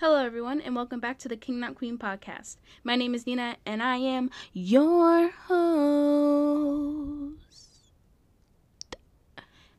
Hello, 0.00 0.16
everyone, 0.16 0.60
and 0.62 0.74
welcome 0.74 0.98
back 0.98 1.18
to 1.18 1.28
the 1.28 1.36
King 1.36 1.60
Not 1.60 1.74
Queen 1.74 1.98
podcast. 1.98 2.56
My 2.82 2.96
name 2.96 3.14
is 3.14 3.26
Nina, 3.26 3.56
and 3.66 3.82
I 3.82 3.98
am 3.98 4.30
your 4.54 5.28
host. 5.28 7.36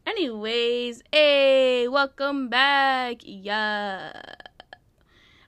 Anyways, 0.05 1.02
hey, 1.12 1.88
welcome 1.88 2.49
back. 2.49 3.21
Yeah. 3.23 4.21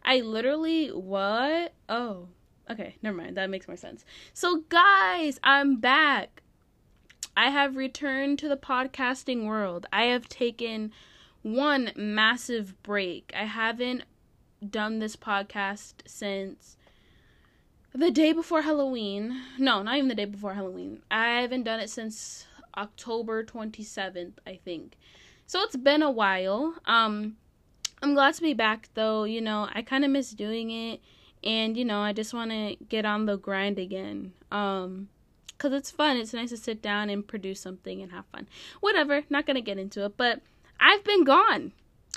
I 0.04 0.22
literally, 0.22 0.88
what? 0.88 1.76
Oh, 1.88 2.30
okay, 2.68 2.96
never 3.04 3.16
mind. 3.16 3.38
That 3.38 3.52
makes 3.52 3.68
more 3.68 3.78
sense. 3.78 4.04
So, 4.34 4.64
guys, 4.70 5.40
I'm 5.44 5.76
back. 5.76 6.42
I 7.38 7.52
have 7.52 7.76
returned 7.76 8.40
to 8.40 8.50
the 8.50 8.58
podcasting 8.58 9.46
world. 9.46 9.86
I 9.94 10.06
have 10.06 10.28
taken 10.28 10.92
one 11.44 11.92
massive 11.96 12.82
break. 12.82 13.32
I 13.38 13.44
haven't 13.44 14.06
done 14.72 15.00
this 15.00 15.16
podcast 15.16 15.94
since 16.06 16.78
the 17.94 18.12
day 18.12 18.34
before 18.34 18.64
Halloween. 18.64 19.40
No, 19.58 19.84
not 19.84 19.96
even 19.98 20.08
the 20.08 20.16
day 20.16 20.26
before 20.26 20.54
Halloween. 20.54 21.02
I 21.12 21.42
haven't 21.42 21.64
done 21.64 21.80
it 21.80 21.90
since 21.90 22.48
October 22.76 23.44
27th, 23.44 24.34
I 24.48 24.60
think. 24.64 24.98
So 25.46 25.62
it's 25.62 25.76
been 25.76 26.02
a 26.02 26.12
while. 26.12 26.76
Um 26.86 27.38
I'm 28.02 28.14
glad 28.14 28.34
to 28.36 28.42
be 28.42 28.54
back 28.54 28.90
though, 28.96 29.24
you 29.24 29.42
know, 29.42 29.70
I 29.74 29.82
kind 29.82 30.04
of 30.04 30.12
miss 30.12 30.32
doing 30.32 30.72
it 30.72 31.02
and 31.44 31.78
you 31.78 31.86
know, 31.86 32.00
I 32.00 32.14
just 32.14 32.34
want 32.34 32.52
to 32.52 32.76
get 32.90 33.06
on 33.06 33.26
the 33.26 33.38
grind 33.38 33.78
again. 33.78 34.34
Um 34.52 35.10
cuz 35.58 35.72
it's 35.72 35.92
fun. 35.92 36.18
It's 36.18 36.34
nice 36.34 36.50
to 36.50 36.58
sit 36.58 36.82
down 36.82 37.10
and 37.10 37.28
produce 37.28 37.62
something 37.62 38.02
and 38.02 38.12
have 38.12 38.26
fun. 38.28 38.48
Whatever, 38.80 39.24
not 39.30 39.46
going 39.46 39.56
to 39.56 39.62
get 39.62 39.78
into 39.78 40.04
it, 40.04 40.18
but 40.18 40.42
I've 40.80 41.04
been 41.04 41.24
gone. 41.24 41.72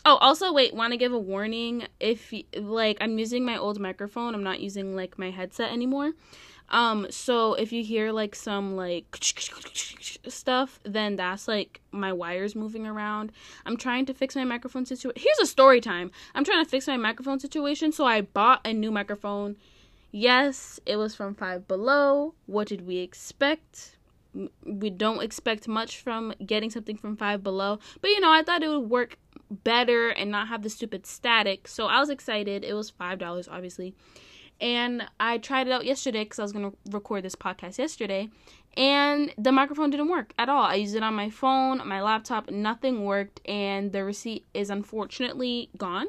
Oh, 0.08 0.18
also, 0.18 0.52
wait, 0.52 0.72
want 0.72 0.92
to 0.92 0.96
give 0.96 1.12
a 1.12 1.18
warning? 1.18 1.88
If 1.98 2.32
like 2.56 2.96
I'm 3.00 3.18
using 3.18 3.44
my 3.44 3.58
old 3.58 3.80
microphone, 3.80 4.36
I'm 4.36 4.44
not 4.44 4.60
using 4.60 4.94
like 4.94 5.18
my 5.18 5.32
headset 5.32 5.72
anymore. 5.72 6.12
Um, 6.68 7.08
so 7.10 7.54
if 7.54 7.72
you 7.72 7.82
hear 7.82 8.12
like 8.12 8.36
some 8.36 8.76
like 8.76 9.04
stuff, 10.28 10.78
then 10.84 11.16
that's 11.16 11.48
like 11.48 11.80
my 11.90 12.12
wires 12.12 12.54
moving 12.54 12.86
around. 12.86 13.32
I'm 13.66 13.76
trying 13.76 14.06
to 14.06 14.14
fix 14.14 14.36
my 14.36 14.44
microphone 14.44 14.86
situation. 14.86 15.20
Here's 15.20 15.40
a 15.40 15.50
story 15.50 15.80
time. 15.80 16.12
I'm 16.36 16.44
trying 16.44 16.64
to 16.64 16.70
fix 16.70 16.86
my 16.86 16.96
microphone 16.96 17.40
situation, 17.40 17.90
so 17.90 18.04
I 18.04 18.20
bought 18.20 18.60
a 18.64 18.72
new 18.72 18.92
microphone. 18.92 19.56
Yes, 20.12 20.78
it 20.86 20.98
was 20.98 21.16
from 21.16 21.34
Five 21.34 21.66
Below. 21.66 22.34
What 22.46 22.68
did 22.68 22.86
we 22.86 22.98
expect? 22.98 23.96
we 24.64 24.90
don't 24.90 25.22
expect 25.22 25.66
much 25.66 25.98
from 26.00 26.34
getting 26.44 26.70
something 26.70 26.96
from 26.96 27.16
Five 27.16 27.42
Below. 27.42 27.78
But 28.00 28.10
you 28.10 28.20
know, 28.20 28.30
I 28.30 28.42
thought 28.42 28.62
it 28.62 28.68
would 28.68 28.90
work 28.90 29.16
better 29.50 30.08
and 30.08 30.30
not 30.30 30.48
have 30.48 30.62
the 30.62 30.70
stupid 30.70 31.06
static. 31.06 31.68
So 31.68 31.86
I 31.86 32.00
was 32.00 32.10
excited. 32.10 32.64
It 32.64 32.74
was 32.74 32.90
$5, 32.90 33.48
obviously. 33.50 33.94
And 34.60 35.06
I 35.20 35.38
tried 35.38 35.66
it 35.66 35.72
out 35.72 35.84
yesterday 35.84 36.24
because 36.24 36.38
I 36.38 36.42
was 36.42 36.52
going 36.52 36.70
to 36.70 36.76
record 36.90 37.22
this 37.22 37.36
podcast 37.36 37.78
yesterday. 37.78 38.28
And 38.76 39.32
the 39.38 39.52
microphone 39.52 39.90
didn't 39.90 40.08
work 40.08 40.32
at 40.38 40.48
all. 40.48 40.64
I 40.64 40.74
used 40.74 40.96
it 40.96 41.02
on 41.02 41.14
my 41.14 41.30
phone, 41.30 41.86
my 41.86 42.02
laptop, 42.02 42.50
nothing 42.50 43.04
worked. 43.04 43.40
And 43.46 43.92
the 43.92 44.04
receipt 44.04 44.44
is 44.54 44.70
unfortunately 44.70 45.70
gone. 45.76 46.06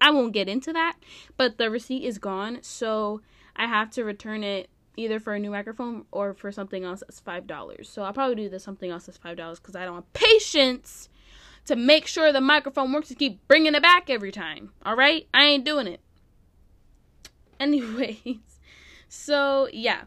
I 0.00 0.10
won't 0.10 0.32
get 0.32 0.48
into 0.48 0.72
that, 0.72 0.96
but 1.36 1.58
the 1.58 1.70
receipt 1.70 2.04
is 2.04 2.18
gone. 2.18 2.60
So 2.62 3.20
I 3.54 3.66
have 3.66 3.90
to 3.90 4.04
return 4.04 4.42
it 4.42 4.70
either 4.96 5.20
for 5.20 5.34
a 5.34 5.38
new 5.38 5.50
microphone 5.50 6.06
or 6.10 6.32
for 6.32 6.50
something 6.50 6.84
else 6.84 7.00
that's 7.00 7.20
five 7.20 7.46
dollars. 7.46 7.88
So 7.88 8.02
I'll 8.02 8.12
probably 8.14 8.36
do 8.36 8.48
this 8.48 8.64
something 8.64 8.90
else 8.90 9.06
that's 9.06 9.18
five 9.18 9.36
dollars 9.36 9.60
because 9.60 9.76
I 9.76 9.84
don't 9.84 9.96
have 9.96 10.12
patience 10.14 11.09
to 11.66 11.76
make 11.76 12.06
sure 12.06 12.32
the 12.32 12.40
microphone 12.40 12.92
works 12.92 13.10
and 13.10 13.18
keep 13.18 13.46
bringing 13.48 13.74
it 13.74 13.82
back 13.82 14.10
every 14.10 14.32
time. 14.32 14.72
All 14.84 14.96
right, 14.96 15.26
I 15.32 15.44
ain't 15.44 15.64
doing 15.64 15.86
it. 15.86 16.00
Anyways, 17.60 18.60
so 19.08 19.68
yeah, 19.72 20.02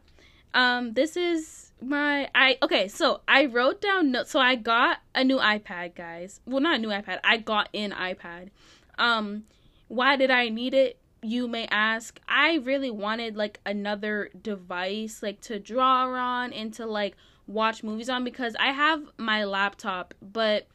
um, 0.54 0.94
this 0.94 1.16
is 1.16 1.72
my 1.82 2.30
I 2.34 2.58
okay. 2.62 2.88
So 2.88 3.22
I 3.28 3.46
wrote 3.46 3.82
down 3.82 4.12
notes. 4.12 4.32
So 4.32 4.40
I 4.40 4.56
got 4.56 5.00
a 5.14 5.24
new 5.24 5.38
iPad, 5.38 5.96
guys. 5.96 6.42
Well, 6.46 6.62
not 6.62 6.76
a 6.76 6.80
new 6.80 6.90
iPad. 6.90 7.20
I 7.24 7.38
got 7.38 7.70
an 7.74 7.92
iPad. 7.92 8.50
Um, 8.98 9.44
why 9.88 10.16
did 10.16 10.32
I 10.32 10.50
need 10.50 10.74
it? 10.74 10.98
you 11.24 11.48
may 11.48 11.68
ask, 11.68 12.20
I 12.28 12.56
really 12.56 12.92
wanted 12.92 13.36
like 13.36 13.60
another 13.66 14.30
device 14.40 15.24
like 15.24 15.40
to 15.42 15.60
draw 15.60 16.14
on 16.14 16.54
and 16.54 16.74
to 16.76 16.86
like 16.86 17.16
watch 17.48 17.84
movies 17.84 18.10
on 18.10 18.24
because 18.24 18.56
I 18.60 18.72
have 18.72 19.04
my 19.18 19.46
laptop, 19.46 20.14
but 20.22 20.68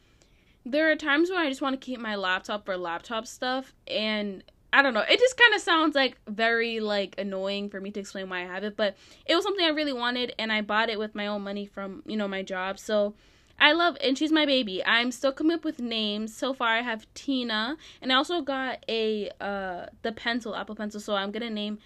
there 0.70 0.90
are 0.90 0.96
times 0.96 1.30
where 1.30 1.40
I 1.40 1.48
just 1.48 1.62
want 1.62 1.80
to 1.80 1.84
keep 1.84 2.00
my 2.00 2.14
laptop 2.14 2.64
for 2.64 2.76
laptop 2.76 3.26
stuff 3.26 3.74
and 3.86 4.42
I 4.72 4.82
don't 4.82 4.92
know. 4.92 5.04
It 5.08 5.18
just 5.18 5.36
kind 5.38 5.54
of 5.54 5.60
sounds 5.60 5.94
like 5.94 6.18
very 6.28 6.80
like 6.80 7.14
annoying 7.16 7.70
for 7.70 7.80
me 7.80 7.90
to 7.92 8.00
explain 8.00 8.28
why 8.28 8.42
I 8.42 8.46
have 8.46 8.64
it, 8.64 8.76
but 8.76 8.96
it 9.26 9.34
was 9.34 9.44
something 9.44 9.64
I 9.64 9.70
really 9.70 9.94
wanted 9.94 10.34
and 10.38 10.52
I 10.52 10.60
bought 10.60 10.90
it 10.90 10.98
with 10.98 11.14
my 11.14 11.26
own 11.26 11.42
money 11.42 11.64
from, 11.64 12.02
you 12.06 12.16
know, 12.16 12.28
my 12.28 12.42
job. 12.42 12.78
So 12.78 13.14
I 13.60 13.72
love, 13.72 13.96
and 14.02 14.16
she's 14.16 14.30
my 14.30 14.46
baby. 14.46 14.84
I'm 14.84 15.10
still 15.10 15.32
coming 15.32 15.54
up 15.54 15.64
with 15.64 15.80
names. 15.80 16.36
So 16.36 16.52
far, 16.52 16.68
I 16.68 16.82
have 16.82 17.12
Tina, 17.14 17.76
and 18.00 18.12
I 18.12 18.16
also 18.16 18.40
got 18.40 18.84
a 18.88 19.30
uh 19.40 19.86
the 20.02 20.12
pencil, 20.12 20.54
Apple 20.54 20.76
Pencil. 20.76 21.00
So 21.00 21.14
I'm 21.14 21.32
gonna 21.32 21.50
name. 21.50 21.78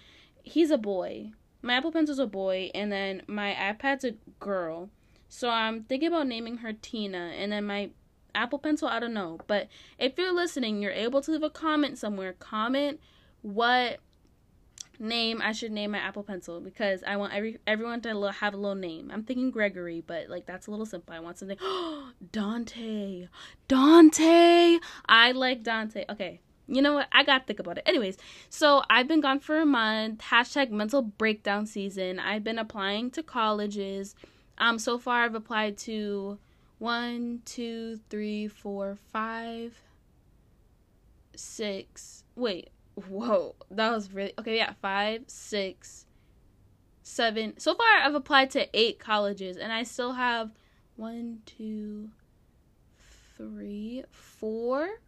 He's 0.43 0.69
a 0.69 0.77
boy. 0.77 1.31
My 1.61 1.75
Apple 1.75 1.91
Pencil's 1.91 2.19
a 2.19 2.27
boy, 2.27 2.69
and 2.75 2.91
then 2.91 3.23
my 3.27 3.53
iPad's 3.53 4.03
a 4.03 4.11
girl. 4.39 4.89
So 5.29 5.49
I'm 5.49 5.83
thinking 5.83 6.09
about 6.09 6.27
naming 6.27 6.57
her 6.57 6.73
Tina, 6.73 7.31
and 7.35 7.51
then 7.51 7.65
my 7.65 7.89
Apple 8.35 8.59
Pencil. 8.59 8.87
I 8.87 8.99
don't 8.99 9.13
know, 9.13 9.39
but 9.47 9.67
if 9.97 10.17
you're 10.17 10.33
listening, 10.33 10.81
you're 10.81 10.91
able 10.91 11.21
to 11.21 11.31
leave 11.31 11.43
a 11.43 11.49
comment 11.49 11.97
somewhere. 11.97 12.33
Comment 12.33 12.99
what 13.41 13.99
name 14.99 15.41
I 15.41 15.51
should 15.51 15.71
name 15.71 15.91
my 15.91 15.97
Apple 15.97 16.23
Pencil 16.23 16.59
because 16.61 17.03
I 17.05 17.17
want 17.17 17.33
every 17.33 17.59
everyone 17.67 18.01
to 18.01 18.31
have 18.31 18.53
a 18.53 18.57
little 18.57 18.75
name. 18.75 19.11
I'm 19.13 19.23
thinking 19.23 19.51
Gregory, 19.51 20.03
but 20.05 20.29
like 20.29 20.45
that's 20.45 20.67
a 20.67 20.71
little 20.71 20.85
simple. 20.85 21.13
I 21.13 21.19
want 21.19 21.37
something. 21.37 21.57
Dante, 22.31 23.27
Dante. 23.67 24.79
I 25.07 25.31
like 25.33 25.63
Dante. 25.63 26.05
Okay, 26.09 26.41
you 26.67 26.81
know 26.81 26.93
what? 26.93 27.07
I 27.11 27.23
gotta 27.23 27.43
think 27.43 27.59
about 27.59 27.77
it. 27.77 27.83
Anyways, 27.85 28.17
so 28.49 28.83
I've 28.89 29.07
been 29.07 29.21
gone 29.21 29.39
for 29.39 29.59
a 29.59 29.65
month. 29.65 30.21
Hashtag 30.21 30.71
mental 30.71 31.01
breakdown 31.01 31.65
season. 31.65 32.19
I've 32.19 32.43
been 32.43 32.59
applying 32.59 33.11
to 33.11 33.23
colleges. 33.23 34.15
Um, 34.57 34.77
so 34.77 34.97
far 34.97 35.23
I've 35.23 35.35
applied 35.35 35.77
to 35.79 36.37
one, 36.83 37.41
two, 37.45 37.99
three, 38.09 38.47
four, 38.47 38.97
five, 39.11 39.79
six. 41.35 42.25
Wait, 42.35 42.69
Whoa, 42.95 43.55
that 43.71 43.91
was 43.91 44.11
really 44.11 44.33
okay. 44.37 44.57
Yeah, 44.57 44.73
five, 44.81 45.23
six, 45.27 46.05
seven. 47.01 47.57
So 47.57 47.73
far, 47.73 47.87
I've 48.03 48.13
applied 48.13 48.51
to 48.51 48.67
eight 48.77 48.99
colleges, 48.99 49.57
and 49.57 49.73
I 49.73 49.83
still 49.83 50.13
have 50.13 50.51
one, 50.95 51.39
two, 51.45 52.09
three, 53.35 54.03
four, 54.11 54.99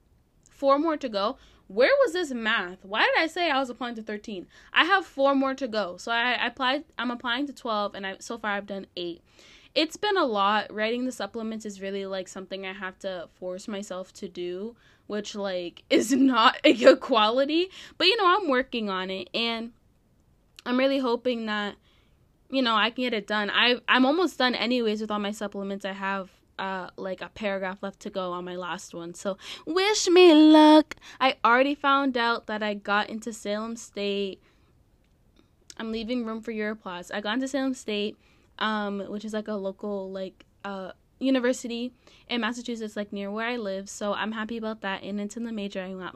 four 0.49 0.79
more 0.79 0.97
to 0.97 1.09
go. 1.09 1.37
Where 1.67 1.91
was 2.03 2.13
this 2.13 2.31
math? 2.31 2.83
Why 2.83 3.01
did 3.01 3.23
I 3.23 3.27
say 3.27 3.51
I 3.51 3.59
was 3.59 3.69
applying 3.69 3.95
to 3.95 4.03
13? 4.03 4.47
I 4.71 4.85
have 4.85 5.05
four 5.05 5.35
more 5.35 5.55
to 5.55 5.67
go. 5.67 5.97
So 5.97 6.11
I, 6.11 6.33
I 6.33 6.47
applied 6.47 6.85
I'm 6.97 7.09
applying 7.09 7.47
to 7.47 7.53
12 7.53 7.95
and 7.95 8.05
I 8.05 8.17
so 8.19 8.37
far 8.37 8.51
I've 8.51 8.67
done 8.67 8.85
8 8.95 9.21
it's 9.75 9.97
been 9.97 10.17
a 10.17 10.25
lot. 10.25 10.73
Writing 10.73 11.05
the 11.05 11.11
supplements 11.11 11.65
is 11.65 11.81
really 11.81 12.05
like 12.05 12.27
something 12.27 12.65
I 12.65 12.73
have 12.73 12.97
to 12.99 13.27
force 13.35 13.67
myself 13.67 14.13
to 14.13 14.27
do, 14.27 14.75
which 15.07 15.35
like 15.35 15.83
is 15.89 16.11
not 16.11 16.57
a 16.63 16.73
good 16.73 17.01
quality. 17.01 17.69
But 17.97 18.07
you 18.07 18.17
know, 18.17 18.37
I'm 18.37 18.49
working 18.49 18.89
on 18.89 19.09
it 19.09 19.29
and 19.33 19.71
I'm 20.65 20.77
really 20.77 20.99
hoping 20.99 21.45
that 21.45 21.75
you 22.49 22.61
know, 22.61 22.75
I 22.75 22.89
can 22.91 23.03
get 23.03 23.13
it 23.13 23.27
done. 23.27 23.49
I 23.53 23.77
I'm 23.87 24.05
almost 24.05 24.37
done 24.37 24.55
anyways 24.55 25.01
with 25.01 25.11
all 25.11 25.19
my 25.19 25.31
supplements. 25.31 25.83
I 25.85 25.93
have 25.93 26.29
uh 26.57 26.89
like 26.95 27.21
a 27.21 27.29
paragraph 27.29 27.83
left 27.83 27.99
to 28.01 28.09
go 28.09 28.31
on 28.31 28.45
my 28.45 28.55
last 28.55 28.93
one. 28.93 29.13
So 29.13 29.37
wish 29.65 30.07
me 30.07 30.33
luck. 30.33 30.95
I 31.19 31.35
already 31.43 31.75
found 31.75 32.15
out 32.17 32.47
that 32.47 32.63
I 32.63 32.75
got 32.75 33.09
into 33.09 33.33
Salem 33.33 33.75
State. 33.75 34.41
I'm 35.77 35.91
leaving 35.91 36.25
room 36.25 36.39
for 36.39 36.51
your 36.51 36.71
applause. 36.71 37.11
I 37.11 37.19
got 37.19 37.33
into 37.33 37.47
Salem 37.47 37.73
State 37.73 38.15
um, 38.59 38.99
which 39.07 39.25
is 39.25 39.33
like 39.33 39.47
a 39.47 39.53
local 39.53 40.11
like 40.11 40.45
uh 40.63 40.91
university 41.19 41.93
in 42.29 42.41
Massachusetts, 42.41 42.95
like 42.95 43.13
near 43.13 43.31
where 43.31 43.47
I 43.47 43.57
live. 43.57 43.89
So 43.89 44.13
I'm 44.13 44.31
happy 44.31 44.57
about 44.57 44.81
that, 44.81 45.03
and 45.03 45.19
it's 45.19 45.37
in 45.37 45.43
the 45.43 45.51
major. 45.51 45.81
I'm 45.81 45.99
like, 45.99 46.13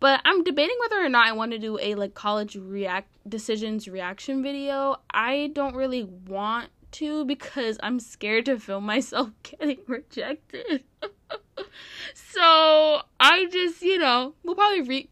but 0.00 0.20
I'm 0.24 0.42
debating 0.42 0.76
whether 0.80 1.00
or 1.00 1.08
not 1.08 1.28
I 1.28 1.32
want 1.32 1.52
to 1.52 1.58
do 1.58 1.78
a 1.80 1.94
like 1.94 2.14
college 2.14 2.56
react 2.56 3.08
decisions 3.28 3.86
reaction 3.86 4.42
video. 4.42 4.96
I 5.10 5.50
don't 5.54 5.76
really 5.76 6.04
want 6.04 6.70
to 6.92 7.24
because 7.24 7.78
I'm 7.82 8.00
scared 8.00 8.46
to 8.46 8.58
film 8.58 8.84
myself 8.84 9.30
getting 9.42 9.78
rejected. 9.86 10.84
so 12.14 13.02
I 13.20 13.46
just, 13.50 13.82
you 13.82 13.98
know, 13.98 14.34
we'll 14.42 14.54
probably 14.54 14.82
re. 14.82 15.08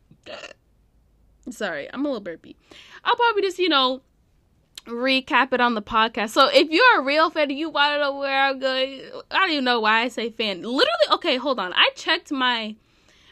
Sorry, 1.50 1.88
I'm 1.92 2.04
a 2.04 2.08
little 2.08 2.20
burpy. 2.20 2.56
I'll 3.04 3.16
probably 3.16 3.42
just, 3.42 3.58
you 3.58 3.68
know, 3.68 4.02
recap 4.90 5.52
it 5.52 5.60
on 5.60 5.74
the 5.74 5.82
podcast. 5.82 6.30
So 6.30 6.48
if 6.48 6.70
you're 6.70 7.00
a 7.00 7.02
real 7.02 7.30
fan, 7.30 7.50
you 7.50 7.70
want 7.70 7.94
to 7.94 8.00
know 8.00 8.16
where 8.16 8.44
I'm 8.44 8.58
going. 8.58 9.02
I 9.30 9.38
don't 9.38 9.50
even 9.50 9.64
know 9.64 9.80
why 9.80 10.02
I 10.02 10.08
say 10.08 10.30
fan. 10.30 10.62
Literally, 10.62 10.88
okay, 11.12 11.36
hold 11.36 11.58
on. 11.58 11.72
I 11.74 11.90
checked 11.94 12.30
my 12.30 12.76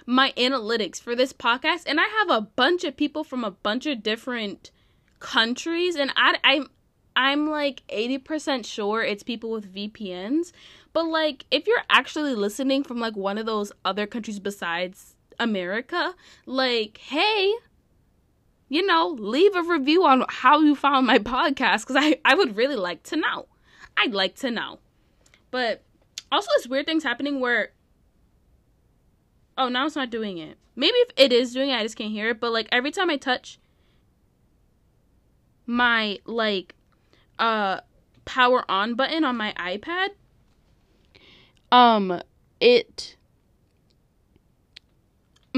my 0.07 0.33
analytics 0.39 0.99
for 0.99 1.15
this 1.15 1.35
podcast 1.35 1.83
and 1.87 2.01
I 2.01 2.07
have 2.21 2.31
a 2.31 2.41
bunch 2.41 2.83
of 2.83 2.97
people 2.97 3.25
from 3.25 3.45
a 3.45 3.51
bunch 3.51 3.85
of 3.85 4.03
different 4.03 4.71
countries 5.21 5.97
and 5.97 6.11
I 6.17 6.37
I'm 6.43 6.71
I'm 7.15 7.51
like 7.51 7.83
80% 7.89 8.65
sure 8.65 9.03
it's 9.03 9.23
people 9.23 9.51
with 9.51 9.75
VPNs. 9.75 10.53
But 10.93 11.07
like 11.07 11.45
if 11.51 11.67
you're 11.67 11.83
actually 11.91 12.35
listening 12.35 12.85
from 12.85 13.01
like 13.01 13.17
one 13.17 13.37
of 13.37 13.45
those 13.45 13.71
other 13.85 14.07
countries 14.07 14.39
besides 14.39 15.15
America, 15.39 16.15
like 16.47 16.99
hey, 16.99 17.53
you 18.69 18.85
know, 18.87 19.17
leave 19.19 19.55
a 19.57 19.63
review 19.63 20.05
on 20.05 20.25
how 20.29 20.61
you 20.61 20.75
found 20.75 21.07
my 21.07 21.19
podcast 21.19 21.87
cuz 21.87 21.97
I 21.97 22.21
I 22.25 22.35
would 22.35 22.57
really 22.57 22.77
like 22.77 23.03
to 23.05 23.17
know. 23.17 23.47
I'd 23.97 24.15
like 24.15 24.37
to 24.37 24.51
know. 24.51 24.79
But 25.51 25.83
also 26.31 26.49
this 26.57 26.67
weird 26.67 26.87
thing's 26.87 27.05
happening 27.05 27.41
where 27.41 27.73
Oh, 29.57 29.69
now 29.69 29.87
it's 29.87 29.97
not 29.97 30.11
doing 30.11 30.39
it. 30.39 30.57
Maybe 30.77 30.97
if 30.99 31.11
it 31.17 31.33
is 31.33 31.53
doing 31.53 31.71
it, 31.71 31.75
I 31.75 31.83
just 31.83 31.97
can't 31.97 32.13
hear 32.13 32.31
it, 32.31 32.39
but 32.41 32.53
like 32.53 32.69
every 32.71 32.93
time 32.93 33.11
I 33.11 33.17
touch 33.17 33.59
my 35.67 36.19
like 36.25 36.75
uh 37.39 37.81
power 38.25 38.65
on 38.71 38.95
button 38.95 39.25
on 39.25 39.37
my 39.37 39.53
iPad, 39.59 40.11
um 41.73 42.23
it 42.61 43.17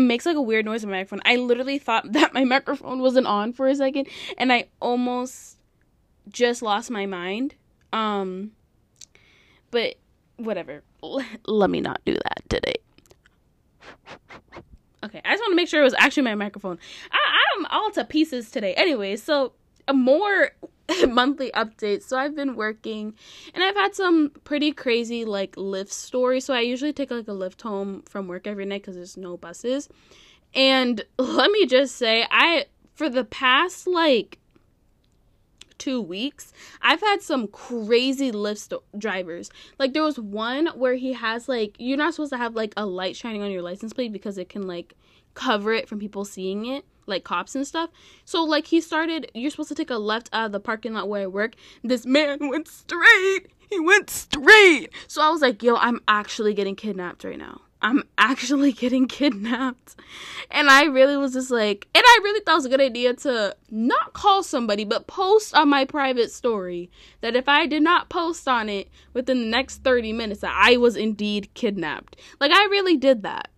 makes 0.00 0.26
like 0.26 0.36
a 0.36 0.42
weird 0.42 0.64
noise 0.64 0.84
on 0.84 0.90
my 0.90 0.98
microphone. 0.98 1.20
I 1.24 1.36
literally 1.36 1.78
thought 1.78 2.12
that 2.12 2.34
my 2.34 2.44
microphone 2.44 3.00
wasn't 3.00 3.26
on 3.26 3.52
for 3.52 3.68
a 3.68 3.74
second 3.74 4.08
and 4.38 4.52
I 4.52 4.68
almost 4.80 5.58
just 6.28 6.62
lost 6.62 6.90
my 6.90 7.06
mind. 7.06 7.54
Um 7.92 8.52
but 9.70 9.96
whatever. 10.36 10.82
Let 11.46 11.70
me 11.70 11.80
not 11.80 12.00
do 12.04 12.14
that 12.14 12.42
today. 12.48 12.74
Okay, 15.02 15.20
I 15.24 15.32
just 15.32 15.42
want 15.42 15.52
to 15.52 15.56
make 15.56 15.68
sure 15.68 15.80
it 15.80 15.84
was 15.84 15.94
actually 15.98 16.24
my 16.24 16.34
microphone. 16.34 16.78
I, 17.10 17.18
I'm 17.56 17.66
all 17.66 17.90
to 17.92 18.04
pieces 18.04 18.50
today. 18.50 18.74
Anyway, 18.74 19.16
so 19.16 19.52
more 19.92 20.50
monthly 21.08 21.50
updates. 21.52 22.04
So 22.04 22.18
I've 22.18 22.34
been 22.34 22.56
working 22.56 23.14
and 23.54 23.62
I've 23.62 23.74
had 23.74 23.94
some 23.94 24.30
pretty 24.44 24.72
crazy 24.72 25.24
like 25.24 25.52
Lyft 25.56 25.90
stories. 25.90 26.44
So 26.44 26.54
I 26.54 26.60
usually 26.60 26.92
take 26.92 27.10
like 27.10 27.28
a 27.28 27.32
Lyft 27.32 27.62
home 27.62 28.02
from 28.02 28.28
work 28.28 28.46
every 28.46 28.64
night 28.64 28.82
because 28.82 28.96
there's 28.96 29.16
no 29.16 29.36
buses. 29.36 29.88
And 30.54 31.04
let 31.18 31.50
me 31.50 31.66
just 31.66 31.96
say, 31.96 32.26
I 32.30 32.66
for 32.94 33.08
the 33.08 33.24
past 33.24 33.86
like 33.86 34.38
two 35.78 36.00
weeks, 36.00 36.52
I've 36.82 37.00
had 37.00 37.22
some 37.22 37.48
crazy 37.48 38.30
Lyft 38.30 38.58
st- 38.58 38.82
drivers. 38.98 39.50
Like 39.78 39.92
there 39.92 40.02
was 40.02 40.18
one 40.18 40.66
where 40.68 40.94
he 40.94 41.14
has 41.14 41.48
like 41.48 41.76
you're 41.78 41.98
not 41.98 42.14
supposed 42.14 42.32
to 42.32 42.38
have 42.38 42.54
like 42.54 42.74
a 42.76 42.86
light 42.86 43.16
shining 43.16 43.42
on 43.42 43.50
your 43.50 43.62
license 43.62 43.92
plate 43.92 44.12
because 44.12 44.38
it 44.38 44.48
can 44.48 44.66
like 44.66 44.94
cover 45.34 45.72
it 45.72 45.88
from 45.88 46.00
people 46.00 46.24
seeing 46.24 46.66
it 46.66 46.84
like 47.10 47.24
cops 47.24 47.54
and 47.54 47.66
stuff. 47.66 47.90
So 48.24 48.42
like 48.42 48.66
he 48.66 48.80
started 48.80 49.30
you're 49.34 49.50
supposed 49.50 49.68
to 49.68 49.74
take 49.74 49.90
a 49.90 49.96
left 49.96 50.30
out 50.32 50.46
of 50.46 50.52
the 50.52 50.60
parking 50.60 50.94
lot 50.94 51.08
where 51.08 51.22
I 51.22 51.26
work. 51.26 51.54
This 51.82 52.06
man 52.06 52.38
went 52.48 52.68
straight. 52.68 53.48
He 53.68 53.78
went 53.78 54.08
straight. 54.10 54.90
So 55.06 55.22
I 55.22 55.30
was 55.30 55.42
like, 55.42 55.62
"Yo, 55.62 55.76
I'm 55.76 56.00
actually 56.08 56.54
getting 56.54 56.74
kidnapped 56.74 57.24
right 57.24 57.38
now." 57.38 57.60
I'm 57.82 58.04
actually 58.18 58.72
getting 58.72 59.08
kidnapped. 59.08 59.96
And 60.50 60.70
I 60.70 60.84
really 60.84 61.16
was 61.16 61.32
just 61.32 61.50
like, 61.50 61.88
and 61.94 62.04
I 62.04 62.20
really 62.22 62.40
thought 62.40 62.52
it 62.52 62.56
was 62.56 62.64
a 62.66 62.70
good 62.70 62.80
idea 62.80 63.14
to 63.14 63.56
not 63.70 64.12
call 64.12 64.42
somebody, 64.42 64.84
but 64.84 65.06
post 65.06 65.54
on 65.54 65.68
my 65.68 65.84
private 65.84 66.30
story 66.30 66.90
that 67.20 67.36
if 67.36 67.48
I 67.48 67.66
did 67.66 67.82
not 67.82 68.08
post 68.08 68.46
on 68.48 68.68
it 68.68 68.88
within 69.12 69.40
the 69.40 69.46
next 69.46 69.78
30 69.78 70.12
minutes, 70.12 70.40
that 70.40 70.54
I 70.56 70.76
was 70.76 70.96
indeed 70.96 71.52
kidnapped. 71.54 72.16
Like, 72.40 72.52
I 72.52 72.64
really 72.66 72.96
did 72.96 73.22
that. 73.22 73.50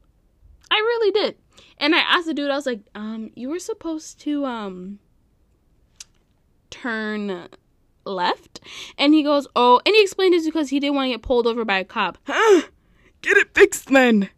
I 0.71 0.77
really 0.77 1.11
did. 1.11 1.37
And 1.79 1.95
I 1.95 1.99
asked 1.99 2.27
the 2.27 2.35
dude, 2.35 2.51
I 2.51 2.57
was 2.57 2.67
like, 2.67 2.81
um, 2.95 3.31
you 3.35 3.49
were 3.49 3.59
supposed 3.59 4.21
to, 4.21 4.45
um, 4.45 4.99
turn 6.71 7.49
left? 8.05 8.61
And 8.99 9.15
he 9.15 9.23
goes, 9.23 9.47
oh, 9.55 9.81
and 9.85 9.95
he 9.95 10.03
explained 10.03 10.35
it 10.35 10.45
because 10.45 10.71
he 10.71 10.81
didn't 10.81 10.97
want 10.97 11.07
to 11.07 11.15
get 11.15 11.23
pulled 11.23 11.47
over 11.47 11.65
by 11.65 11.79
a 11.79 11.85
cop. 11.85 12.19
Huh? 12.27 12.63
get 13.23 13.37
it 13.37 13.55
fixed 13.55 13.89
then 13.89 14.29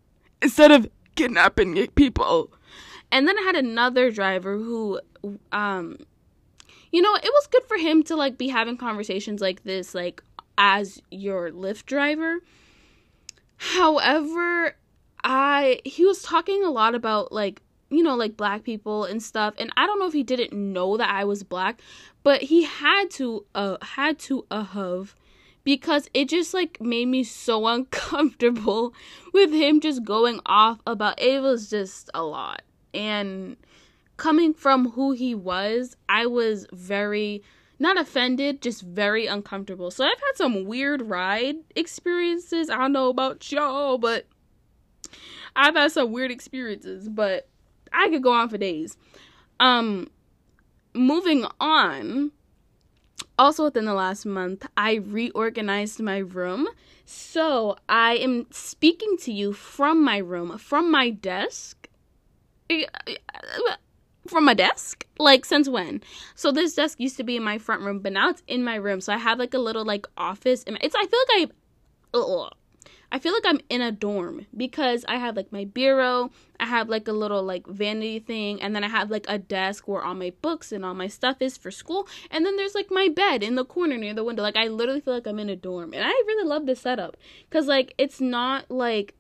instead 0.43 0.71
of 0.71 0.89
kidnapping 1.15 1.87
people. 1.89 2.53
And 3.11 3.27
then 3.27 3.39
I 3.39 3.43
had 3.43 3.57
another 3.57 4.11
driver 4.11 4.57
who 4.57 5.01
um 5.53 5.99
you 6.93 7.03
know, 7.03 7.15
it 7.17 7.25
was 7.25 7.47
good 7.49 7.65
for 7.65 7.77
him 7.77 8.05
to 8.05 8.15
like 8.15 8.39
be 8.39 8.49
having 8.49 8.77
conversations 8.77 9.41
like 9.41 9.65
this 9.65 9.95
like 9.95 10.23
as 10.59 11.01
your 11.11 11.51
Lyft 11.51 11.87
driver. 11.87 12.41
However, 13.57 14.77
I 15.25 15.81
he 15.85 16.05
was 16.05 16.23
talking 16.23 16.63
a 16.63 16.71
lot 16.71 16.95
about 16.95 17.33
like 17.33 17.63
you 17.91 18.03
know 18.03 18.15
like 18.15 18.37
black 18.37 18.65
people 18.65 19.05
and 19.05 19.23
stuff 19.23 19.55
and 19.59 19.71
i 19.77 19.87
don't 19.87 19.99
know 19.99 20.07
if 20.07 20.13
he 20.13 20.23
didn't 20.23 20.53
know 20.53 20.97
that 20.97 21.11
i 21.11 21.25
was 21.25 21.43
black 21.43 21.81
but 22.23 22.43
he 22.43 22.65
had 22.65 23.11
to 23.11 23.45
uh 23.55 23.77
had 23.83 24.19
to 24.19 24.45
uh 24.51 24.65
have 24.65 25.15
because 25.63 26.09
it 26.13 26.29
just 26.29 26.53
like 26.53 26.81
made 26.81 27.07
me 27.07 27.23
so 27.23 27.67
uncomfortable 27.75 28.95
with 29.33 29.53
him 29.53 29.81
just 29.81 30.05
going 30.05 30.41
off 30.47 30.81
about 30.87 31.21
it 31.21 31.41
was 31.41 31.71
just 31.71 32.11
a 32.15 32.23
lot 32.23 32.63
and 32.93 33.57
coming 34.17 34.55
from 34.55 34.91
who 34.91 35.13
he 35.13 35.35
was 35.35 35.97
i 36.09 36.27
was 36.27 36.67
very 36.73 37.43
not 37.79 37.99
offended 37.99 38.63
just 38.63 38.83
very 38.83 39.27
uncomfortable 39.27 39.91
so 39.91 40.05
i've 40.05 40.11
had 40.11 40.37
some 40.37 40.65
weird 40.65 41.03
ride 41.03 41.57
experiences 41.77 42.71
i 42.71 42.77
don't 42.77 42.93
know 42.93 43.09
about 43.09 43.51
y'all 43.51 43.99
but 43.99 44.27
i've 45.57 45.75
had 45.75 45.91
some 45.93 46.13
weird 46.13 46.31
experiences 46.31 47.09
but 47.09 47.49
i 47.93 48.09
could 48.09 48.23
go 48.23 48.33
on 48.33 48.49
for 48.49 48.59
days 48.59 48.97
um 49.61 50.09
moving 50.95 51.45
on 51.61 52.31
also 53.39 53.65
within 53.65 53.85
the 53.85 53.95
last 53.95 54.27
month, 54.27 54.67
I 54.77 54.95
reorganized 54.95 56.01
my 56.01 56.19
room. 56.19 56.69
So 57.05 57.77
I 57.89 58.17
am 58.17 58.47
speaking 58.51 59.17
to 59.23 59.33
you 59.33 59.53
from 59.53 60.03
my 60.03 60.19
room, 60.19 60.57
from 60.59 60.91
my 60.91 61.11
desk. 61.11 61.89
From 64.27 64.45
my 64.45 64.55
desk? 64.55 65.07
Like 65.19 65.45
since 65.45 65.69
when? 65.69 66.03
So 66.35 66.51
this 66.51 66.75
desk 66.75 66.99
used 66.99 67.17
to 67.19 67.25
be 67.25 67.37
in 67.37 67.43
my 67.43 67.59
front 67.59 67.83
room, 67.83 67.99
but 67.99 68.13
now 68.13 68.31
it's 68.31 68.43
in 68.47 68.65
my 68.65 68.77
room. 68.77 69.01
So 69.01 69.13
I 69.13 69.19
have 69.19 69.39
like 69.39 69.55
a 69.55 69.59
little 69.59 69.85
like 69.85 70.07
office. 70.17 70.65
It's 70.67 70.95
I 70.95 71.07
feel 71.07 71.21
like 71.39 71.51
I 72.15 72.19
ugh, 72.19 72.53
I 73.15 73.21
feel 73.21 73.33
like 73.33 73.47
I'm 73.47 73.61
in 73.71 73.81
a 73.81 73.93
dorm 73.93 74.47
because 74.57 75.05
I 75.07 75.19
have 75.19 75.37
like 75.37 75.53
my 75.53 75.67
bureau, 75.67 76.33
I 76.59 76.67
have 76.67 76.89
like 76.89 77.07
a 77.07 77.13
little 77.13 77.45
like 77.45 77.65
vanity 77.65 78.19
thing, 78.19 78.61
and 78.61 78.75
then 78.75 78.83
I 78.83 78.89
have 78.89 79.09
like 79.09 79.25
a 79.29 79.39
desk 79.39 79.87
where 79.87 80.03
all 80.03 80.15
my 80.15 80.33
books 80.43 80.73
and 80.73 80.85
all 80.85 80.95
my 80.95 81.07
stuff 81.07 81.37
is 81.39 81.57
for 81.57 81.71
school, 81.71 82.09
and 82.29 82.45
then 82.45 82.57
there's 82.57 82.75
like 82.75 82.91
my 82.91 83.07
bed 83.07 83.45
in 83.45 83.55
the 83.55 83.65
corner 83.65 83.97
near 83.97 84.15
the 84.15 84.25
window. 84.25 84.43
Like 84.43 84.57
I 84.57 84.67
literally 84.67 85.01
feel 85.01 85.15
like 85.15 85.29
I'm 85.29 85.39
in 85.39 85.49
a 85.49 85.55
dorm, 85.55 85.95
and 85.95 86.03
I 86.05 86.09
really 86.09 86.49
love 86.49 86.67
this 86.67 86.81
setup 86.81 87.17
because 87.49 87.69
like 87.69 87.95
it's 87.99 88.21
not 88.21 88.69
like 88.69 89.15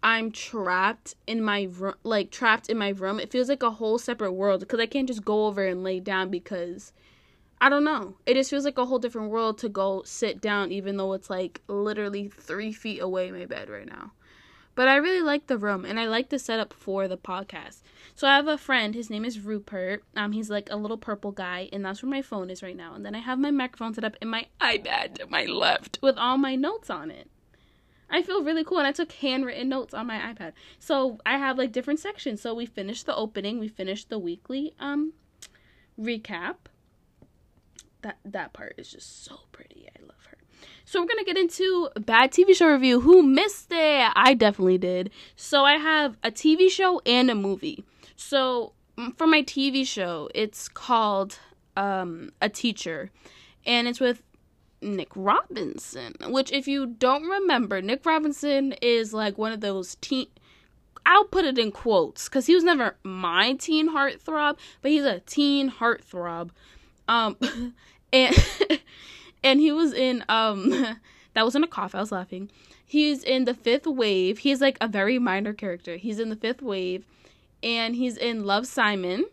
I'm 0.00 0.30
trapped 0.30 1.16
in 1.26 1.42
my 1.42 1.66
room, 1.72 1.94
like 2.04 2.30
trapped 2.30 2.70
in 2.70 2.78
my 2.78 2.90
room. 2.90 3.18
It 3.18 3.32
feels 3.32 3.48
like 3.48 3.64
a 3.64 3.72
whole 3.72 3.98
separate 3.98 4.34
world 4.34 4.60
because 4.60 4.78
I 4.78 4.86
can't 4.86 5.08
just 5.08 5.24
go 5.24 5.46
over 5.46 5.66
and 5.66 5.82
lay 5.82 5.98
down 5.98 6.30
because 6.30 6.92
I 7.60 7.68
don't 7.68 7.84
know. 7.84 8.16
It 8.24 8.34
just 8.34 8.48
feels 8.48 8.64
like 8.64 8.78
a 8.78 8.86
whole 8.86 8.98
different 8.98 9.30
world 9.30 9.58
to 9.58 9.68
go 9.68 10.02
sit 10.04 10.40
down, 10.40 10.72
even 10.72 10.96
though 10.96 11.12
it's 11.12 11.28
like 11.28 11.60
literally 11.68 12.28
three 12.28 12.72
feet 12.72 13.00
away 13.00 13.30
my 13.30 13.44
bed 13.44 13.68
right 13.68 13.86
now. 13.86 14.12
But 14.74 14.88
I 14.88 14.96
really 14.96 15.20
like 15.20 15.46
the 15.46 15.58
room 15.58 15.84
and 15.84 16.00
I 16.00 16.06
like 16.06 16.30
the 16.30 16.38
setup 16.38 16.72
for 16.72 17.06
the 17.06 17.18
podcast. 17.18 17.82
So 18.14 18.26
I 18.26 18.36
have 18.36 18.46
a 18.46 18.56
friend, 18.56 18.94
his 18.94 19.10
name 19.10 19.26
is 19.26 19.40
Rupert. 19.40 20.04
Um, 20.16 20.32
he's 20.32 20.48
like 20.48 20.68
a 20.70 20.76
little 20.76 20.96
purple 20.96 21.32
guy, 21.32 21.68
and 21.70 21.84
that's 21.84 22.02
where 22.02 22.08
my 22.08 22.22
phone 22.22 22.48
is 22.48 22.62
right 22.62 22.76
now. 22.76 22.94
And 22.94 23.04
then 23.04 23.14
I 23.14 23.18
have 23.18 23.38
my 23.38 23.50
microphone 23.50 23.92
set 23.92 24.04
up 24.04 24.16
in 24.22 24.28
my 24.28 24.46
iPad 24.60 25.16
to 25.16 25.26
my 25.26 25.44
left 25.44 25.98
with 26.00 26.16
all 26.16 26.38
my 26.38 26.56
notes 26.56 26.88
on 26.88 27.10
it. 27.10 27.28
I 28.08 28.22
feel 28.22 28.42
really 28.42 28.64
cool 28.64 28.78
and 28.78 28.86
I 28.86 28.92
took 28.92 29.12
handwritten 29.12 29.68
notes 29.68 29.92
on 29.92 30.06
my 30.06 30.16
iPad. 30.18 30.52
So 30.78 31.18
I 31.26 31.36
have 31.36 31.58
like 31.58 31.72
different 31.72 32.00
sections. 32.00 32.40
So 32.40 32.54
we 32.54 32.66
finished 32.66 33.06
the 33.06 33.14
opening, 33.14 33.58
we 33.58 33.68
finished 33.68 34.08
the 34.08 34.18
weekly 34.18 34.74
um 34.80 35.12
recap 36.00 36.56
that 38.02 38.18
that 38.24 38.52
part 38.52 38.74
is 38.78 38.90
just 38.90 39.24
so 39.24 39.40
pretty. 39.52 39.88
I 39.88 40.02
love 40.02 40.24
her. 40.30 40.38
So 40.84 41.00
we're 41.00 41.06
gonna 41.06 41.24
get 41.24 41.36
into 41.36 41.88
bad 42.00 42.32
TV 42.32 42.54
show 42.54 42.68
review. 42.68 43.00
Who 43.00 43.22
missed 43.22 43.68
it? 43.70 44.12
I 44.14 44.34
definitely 44.34 44.78
did. 44.78 45.10
So 45.36 45.64
I 45.64 45.74
have 45.74 46.16
a 46.22 46.30
TV 46.30 46.70
show 46.70 47.00
and 47.06 47.30
a 47.30 47.34
movie. 47.34 47.84
So 48.16 48.72
mm, 48.98 49.16
for 49.16 49.26
my 49.26 49.42
TV 49.42 49.86
show, 49.86 50.28
it's 50.34 50.68
called 50.68 51.38
um, 51.76 52.30
A 52.40 52.48
Teacher, 52.48 53.10
and 53.64 53.88
it's 53.88 54.00
with 54.00 54.22
Nick 54.82 55.10
Robinson. 55.14 56.14
Which, 56.28 56.52
if 56.52 56.66
you 56.66 56.86
don't 56.86 57.24
remember, 57.24 57.80
Nick 57.80 58.04
Robinson 58.04 58.74
is 58.82 59.12
like 59.14 59.38
one 59.38 59.52
of 59.52 59.60
those 59.60 59.96
teen. 60.00 60.26
I'll 61.06 61.24
put 61.24 61.46
it 61.46 61.58
in 61.58 61.72
quotes 61.72 62.28
because 62.28 62.46
he 62.46 62.54
was 62.54 62.62
never 62.62 62.96
my 63.02 63.54
teen 63.54 63.90
heartthrob, 63.90 64.58
but 64.82 64.90
he's 64.90 65.04
a 65.04 65.20
teen 65.20 65.70
heartthrob 65.70 66.50
um 67.10 67.36
and 68.12 68.34
and 69.44 69.60
he 69.60 69.72
was 69.72 69.92
in 69.92 70.24
um 70.28 70.96
That 71.34 71.44
wasn't 71.44 71.64
a 71.64 71.68
cough. 71.68 71.94
I 71.94 72.00
was 72.00 72.12
laughing. 72.12 72.50
He's 72.84 73.22
in 73.22 73.44
the 73.44 73.54
fifth 73.54 73.86
wave. 73.86 74.38
He's 74.38 74.60
like 74.60 74.76
a 74.80 74.88
very 74.88 75.18
minor 75.18 75.52
character. 75.52 75.96
He's 75.96 76.18
in 76.18 76.28
the 76.28 76.36
fifth 76.36 76.60
wave, 76.60 77.04
and 77.62 77.94
he's 77.94 78.16
in 78.16 78.44
Love 78.44 78.66
Simon. 78.66 79.26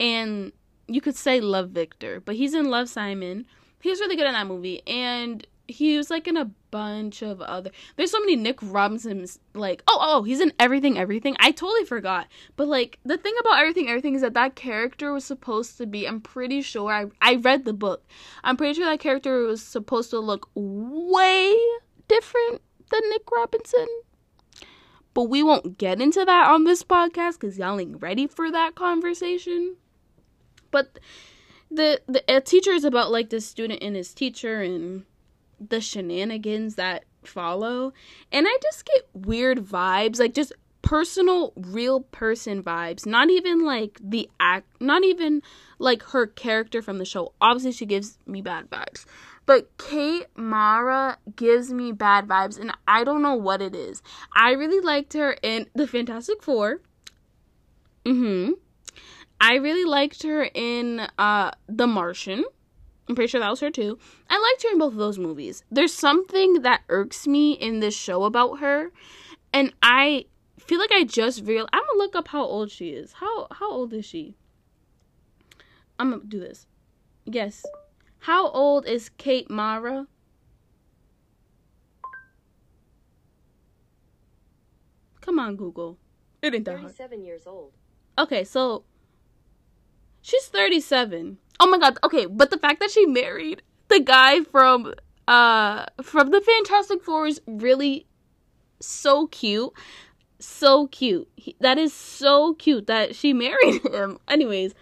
And 0.00 0.52
you 0.86 1.00
could 1.00 1.16
say 1.16 1.40
Love 1.40 1.70
Victor, 1.70 2.20
but 2.20 2.36
he's 2.36 2.54
in 2.54 2.70
Love 2.70 2.88
Simon. 2.88 3.44
He 3.80 3.90
was 3.90 4.00
really 4.00 4.16
good 4.16 4.26
in 4.26 4.32
that 4.32 4.46
movie, 4.46 4.82
and 4.86 5.46
he 5.66 5.96
was 5.96 6.10
like 6.10 6.26
in 6.26 6.36
a 6.36 6.50
bunch 6.70 7.22
of 7.22 7.40
other 7.40 7.70
there's 7.96 8.10
so 8.10 8.20
many 8.20 8.36
nick 8.36 8.58
robinson's 8.62 9.38
like 9.54 9.82
oh 9.86 9.98
oh 10.00 10.22
he's 10.22 10.40
in 10.40 10.52
everything 10.58 10.98
everything. 10.98 11.36
I 11.40 11.50
totally 11.52 11.84
forgot. 11.84 12.26
But 12.56 12.68
like 12.68 12.98
the 13.04 13.16
thing 13.16 13.34
about 13.40 13.58
everything 13.58 13.88
everything 13.88 14.14
is 14.14 14.22
that 14.22 14.34
that 14.34 14.54
character 14.54 15.12
was 15.12 15.24
supposed 15.24 15.78
to 15.78 15.86
be 15.86 16.06
i'm 16.06 16.20
pretty 16.20 16.62
sure 16.62 16.92
i, 16.92 17.06
I 17.20 17.36
read 17.36 17.64
the 17.64 17.72
book. 17.72 18.04
I'm 18.44 18.56
pretty 18.56 18.74
sure 18.74 18.86
that 18.86 19.00
character 19.00 19.40
was 19.42 19.62
supposed 19.62 20.10
to 20.10 20.18
look 20.18 20.50
way 20.54 21.56
different 22.08 22.62
than 22.90 23.00
nick 23.10 23.30
robinson. 23.30 23.86
But 25.14 25.24
we 25.24 25.42
won't 25.42 25.78
get 25.78 26.00
into 26.00 26.24
that 26.24 26.50
on 26.50 26.64
this 26.64 26.82
podcast 26.84 27.40
because 27.40 27.58
y'all 27.58 27.80
ain't 27.80 28.00
ready 28.00 28.26
for 28.26 28.50
that 28.50 28.74
conversation. 28.74 29.76
But 30.70 30.98
the 31.70 32.00
the 32.06 32.22
a 32.28 32.40
teacher 32.40 32.70
is 32.70 32.84
about 32.84 33.10
like 33.10 33.30
this 33.30 33.46
student 33.46 33.82
and 33.82 33.96
his 33.96 34.14
teacher 34.14 34.60
and 34.62 35.04
the 35.60 35.80
shenanigans 35.80 36.76
that 36.76 37.04
follow 37.24 37.92
and 38.32 38.46
i 38.48 38.56
just 38.62 38.84
get 38.84 39.08
weird 39.12 39.58
vibes 39.58 40.18
like 40.18 40.34
just 40.34 40.52
personal 40.88 41.52
real 41.54 42.00
person 42.00 42.62
vibes. 42.62 43.04
Not 43.04 43.28
even 43.28 43.62
like 43.62 44.00
the 44.02 44.30
act 44.40 44.66
not 44.80 45.04
even 45.04 45.42
like 45.78 46.02
her 46.02 46.26
character 46.26 46.80
from 46.80 46.96
the 46.96 47.04
show. 47.04 47.32
Obviously 47.42 47.72
she 47.72 47.84
gives 47.84 48.18
me 48.26 48.40
bad 48.40 48.70
vibes. 48.70 49.04
But 49.44 49.76
kate 49.76 50.26
mara 50.34 51.18
gives 51.36 51.70
me 51.72 51.92
bad 51.92 52.26
vibes 52.26 52.58
and 52.58 52.72
i 52.86 53.04
don't 53.04 53.20
know 53.20 53.34
what 53.34 53.60
it 53.60 53.74
is. 53.74 54.02
I 54.34 54.52
really 54.52 54.80
liked 54.80 55.12
her 55.12 55.36
in 55.42 55.66
the 55.74 55.86
fantastic 55.86 56.42
four. 56.42 56.80
Mm-hmm. 58.06 58.52
I 59.42 59.56
really 59.56 59.84
liked 59.84 60.22
her 60.22 60.48
in 60.54 61.00
uh 61.18 61.50
the 61.68 61.86
martian 61.86 62.44
I'm 63.08 63.14
pretty 63.14 63.28
sure 63.28 63.40
that 63.40 63.50
was 63.50 63.60
her 63.60 63.70
too. 63.70 63.98
I 64.28 64.38
liked 64.38 64.62
her 64.64 64.70
in 64.70 64.78
both 64.78 64.92
of 64.92 64.98
those 64.98 65.18
movies. 65.18 65.64
There's 65.70 65.94
something 65.94 66.62
that 66.62 66.82
irks 66.88 67.26
me 67.26 67.52
in 67.52 67.80
this 67.80 67.96
show 67.96 68.24
about 68.24 68.58
her, 68.58 68.92
and 69.52 69.72
I 69.82 70.26
feel 70.58 70.78
like 70.78 70.92
I 70.92 71.04
just 71.04 71.44
real. 71.44 71.66
I'm 71.72 71.82
gonna 71.86 71.98
look 71.98 72.14
up 72.14 72.28
how 72.28 72.42
old 72.42 72.70
she 72.70 72.90
is. 72.90 73.14
How 73.14 73.48
how 73.50 73.70
old 73.70 73.94
is 73.94 74.04
she? 74.04 74.34
I'm 75.98 76.10
gonna 76.10 76.22
do 76.24 76.38
this. 76.38 76.66
Yes. 77.24 77.64
How 78.20 78.50
old 78.50 78.86
is 78.86 79.10
Kate 79.16 79.50
Mara? 79.50 80.06
Come 85.20 85.38
on, 85.38 85.56
Google. 85.56 85.98
It 86.42 86.54
ain't 86.54 86.64
that 86.64 86.78
hard. 86.78 86.92
37 86.92 87.24
years 87.24 87.46
old. 87.46 87.72
Okay, 88.18 88.44
so 88.44 88.84
she's 90.28 90.46
37 90.46 91.38
Oh 91.60 91.68
my 91.68 91.78
god. 91.78 91.98
Okay, 92.04 92.26
but 92.26 92.50
the 92.50 92.58
fact 92.58 92.80
that 92.80 92.90
she 92.90 93.06
married 93.06 93.62
the 93.88 94.00
guy 94.00 94.42
from 94.42 94.94
uh 95.26 95.86
from 96.02 96.30
the 96.30 96.40
Fantastic 96.40 97.02
Four 97.02 97.26
is 97.26 97.40
really 97.46 98.06
so 98.80 99.26
cute. 99.26 99.72
So 100.38 100.86
cute. 100.86 101.28
He, 101.34 101.56
that 101.60 101.78
is 101.78 101.92
so 101.92 102.54
cute 102.54 102.86
that 102.86 103.16
she 103.16 103.32
married 103.44 103.82
him. 103.86 104.18
Anyways, 104.28 104.74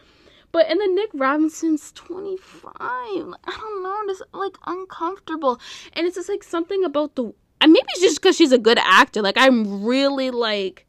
but 0.52 0.68
and 0.68 0.80
then 0.80 0.94
Nick 0.94 1.10
Robinson's 1.14 1.92
25. 1.92 2.72
I 2.76 3.24
don't 3.46 3.82
know, 3.82 3.96
I'm 3.98 4.38
like 4.38 4.56
uncomfortable. 4.66 5.60
And 5.94 6.06
it's 6.06 6.16
just 6.16 6.28
like 6.28 6.44
something 6.44 6.84
about 6.84 7.14
the 7.14 7.32
and 7.62 7.72
maybe 7.72 7.86
it's 7.90 8.02
just 8.02 8.20
because 8.20 8.36
she's 8.36 8.52
a 8.52 8.58
good 8.58 8.78
actor. 8.78 9.22
Like 9.22 9.38
I'm 9.38 9.82
really 9.82 10.30
like 10.30 10.86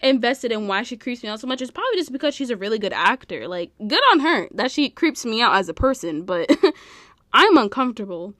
invested 0.00 0.52
in 0.52 0.68
why 0.68 0.82
she 0.82 0.96
creeps 0.96 1.22
me 1.22 1.28
out 1.28 1.40
so 1.40 1.46
much 1.46 1.62
is 1.62 1.70
probably 1.70 1.96
just 1.98 2.12
because 2.12 2.34
she's 2.34 2.50
a 2.50 2.56
really 2.56 2.78
good 2.78 2.92
actor. 2.92 3.48
Like, 3.48 3.72
good 3.86 4.00
on 4.12 4.20
her 4.20 4.48
that 4.52 4.70
she 4.70 4.90
creeps 4.90 5.24
me 5.24 5.42
out 5.42 5.56
as 5.56 5.68
a 5.68 5.74
person, 5.74 6.24
but 6.24 6.50
I'm 7.32 7.56
uncomfortable. 7.56 8.34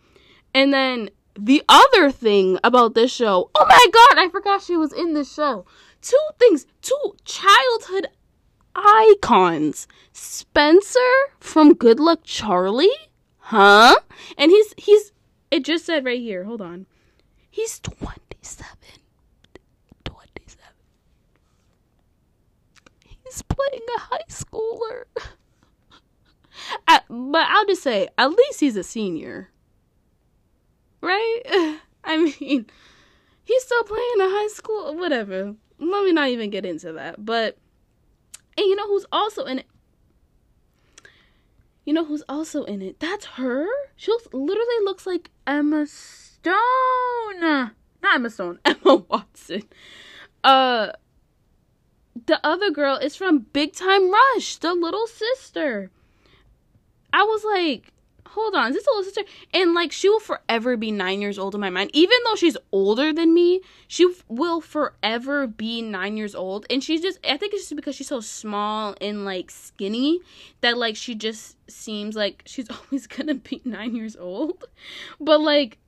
And 0.55 0.73
then 0.73 1.11
the 1.39 1.63
other 1.69 2.11
thing 2.11 2.59
about 2.65 2.95
this 2.95 3.13
show, 3.13 3.51
oh 3.55 3.67
my 3.67 3.87
god, 3.93 4.25
I 4.25 4.29
forgot 4.31 4.63
she 4.63 4.77
was 4.77 4.93
in 4.93 5.15
this 5.15 5.33
show. 5.33 5.67
Two 6.01 6.17
things, 6.39 6.67
two 6.83 7.17
childhood 7.25 8.09
icons. 8.75 9.87
Spencer 10.13 10.99
from 11.41 11.75
Good 11.75 12.01
Luck 12.01 12.21
Charlie? 12.25 12.91
Huh? 13.39 13.97
And 14.37 14.51
he's 14.51 14.75
he's 14.77 15.13
it 15.51 15.65
just 15.65 15.87
said 15.87 16.05
right 16.05 16.21
here, 16.21 16.45
hold 16.45 16.61
on. 16.61 16.87
He's 17.51 17.81
27. 17.81 18.67
He's 23.29 23.43
playing 23.43 23.83
a 23.97 24.01
high 24.01 24.25
schooler. 24.29 25.05
but 27.09 27.47
I'll 27.49 27.67
just 27.67 27.83
say, 27.83 28.09
at 28.17 28.31
least 28.31 28.61
he's 28.61 28.77
a 28.77 28.83
senior. 28.83 29.51
Right? 31.01 31.41
I 32.05 32.17
mean, 32.17 32.67
he's 33.45 33.63
still 33.63 33.85
playing 33.85 34.21
a 34.21 34.29
high 34.29 34.49
school, 34.49 34.97
whatever. 34.97 35.55
Let 35.79 36.05
me 36.05 36.13
not 36.13 36.29
even 36.29 36.51
get 36.51 36.67
into 36.67 36.93
that. 36.95 37.25
But, 37.25 37.57
and 38.57 38.67
you 38.67 38.75
know 38.75 38.87
who's 38.87 39.07
also 39.13 39.45
in 39.45 39.61
it? 39.61 39.67
You 41.85 41.95
know 41.95 42.05
who's 42.05 42.25
also 42.29 42.65
in 42.65 42.83
it? 42.83 43.01
That's 43.01 43.25
her. 43.25 43.67
She 43.97 44.11
looks, 44.11 44.29
literally 44.33 44.85
looks 44.85 45.07
like 45.07 45.31
Emma 45.47 45.87
Stone. 45.87 46.55
Not 47.41 48.15
Emma 48.15 48.31
Stone, 48.31 48.59
Emma 48.65 48.97
Watson. 48.97 49.63
Uh, 50.45 50.93
the 52.27 52.41
other 52.45 52.71
girl 52.71 52.97
is 52.97 53.17
from 53.17 53.47
Big 53.53 53.73
Time 53.75 54.11
Rush, 54.11 54.57
the 54.57 54.75
little 54.75 55.07
sister. 55.07 55.91
I 57.13 57.23
was 57.23 57.45
like, 57.45 57.93
hold 58.27 58.55
on, 58.55 58.71
is 58.71 58.77
this 58.77 58.87
a 58.87 58.91
little 58.91 59.05
sister? 59.05 59.25
And 59.53 59.75
like, 59.75 59.93
she 59.93 60.09
will 60.09 60.21
forever 60.21 60.77
be 60.77 60.91
nine 60.91 61.21
years 61.21 61.39
old 61.39 61.55
in 61.55 61.61
my 61.61 61.71
mind. 61.71 61.91
Even 61.93 62.17
though 62.25 62.37
she's 62.37 62.57
older 62.73 63.13
than 63.13 63.35
me, 63.35 63.61
she 63.87 64.07
will 64.29 64.61
forever 64.61 65.47
be 65.47 65.83
nine 65.83 66.17
years 66.17 66.35
old. 66.35 66.67
And 66.71 66.83
she's 66.83 67.01
just, 67.01 67.19
I 67.27 67.37
think 67.37 67.55
it's 67.55 67.65
just 67.65 67.77
because 67.77 67.97
she's 67.97 68.09
so 68.09 68.21
small 68.21 68.95
and 69.01 69.25
like 69.25 69.51
skinny 69.51 70.21
that 70.61 70.79
like 70.79 70.97
she 70.97 71.15
just 71.15 71.57
seems 71.71 72.17
like 72.17 72.43
she's 72.47 72.69
always 72.71 73.07
gonna 73.07 73.35
be 73.35 73.61
nine 73.65 73.97
years 73.97 74.17
old. 74.17 74.65
But 75.21 75.41
like, 75.41 75.79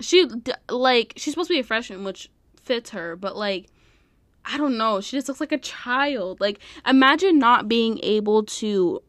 she, 0.00 0.28
like, 0.68 1.14
she's 1.16 1.34
supposed 1.34 1.48
to 1.48 1.54
be 1.54 1.60
a 1.60 1.64
freshman, 1.64 2.02
which 2.02 2.28
fits 2.60 2.90
her, 2.90 3.14
but 3.14 3.36
like, 3.36 3.68
I 4.44 4.58
don't 4.58 4.76
know. 4.76 5.00
She 5.00 5.16
just 5.16 5.28
looks 5.28 5.40
like 5.40 5.52
a 5.52 5.58
child. 5.58 6.40
Like, 6.40 6.58
imagine 6.86 7.38
not 7.38 7.68
being 7.68 8.00
able 8.02 8.44
to. 8.44 9.02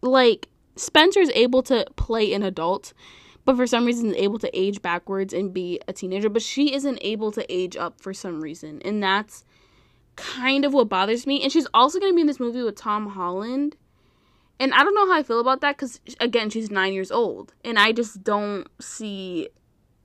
Like, 0.00 0.48
Spencer's 0.76 1.30
able 1.34 1.62
to 1.64 1.86
play 1.96 2.32
an 2.32 2.42
adult, 2.42 2.92
but 3.44 3.56
for 3.56 3.66
some 3.66 3.84
reason 3.84 4.10
is 4.10 4.16
able 4.16 4.38
to 4.38 4.58
age 4.58 4.82
backwards 4.82 5.32
and 5.32 5.52
be 5.52 5.80
a 5.86 5.92
teenager, 5.92 6.28
but 6.28 6.42
she 6.42 6.74
isn't 6.74 6.98
able 7.02 7.30
to 7.32 7.52
age 7.52 7.76
up 7.76 8.00
for 8.00 8.12
some 8.12 8.40
reason. 8.40 8.80
And 8.84 9.02
that's 9.02 9.44
kind 10.16 10.64
of 10.64 10.74
what 10.74 10.88
bothers 10.88 11.26
me. 11.26 11.42
And 11.42 11.52
she's 11.52 11.68
also 11.72 12.00
going 12.00 12.12
to 12.12 12.16
be 12.16 12.22
in 12.22 12.26
this 12.26 12.40
movie 12.40 12.62
with 12.62 12.76
Tom 12.76 13.08
Holland. 13.08 13.76
And 14.58 14.72
I 14.74 14.82
don't 14.84 14.94
know 14.94 15.06
how 15.06 15.18
I 15.18 15.22
feel 15.22 15.40
about 15.40 15.60
that 15.60 15.76
because, 15.76 16.00
again, 16.20 16.50
she's 16.50 16.70
nine 16.70 16.92
years 16.92 17.10
old. 17.10 17.52
And 17.64 17.78
I 17.78 17.92
just 17.92 18.22
don't 18.22 18.66
see. 18.80 19.48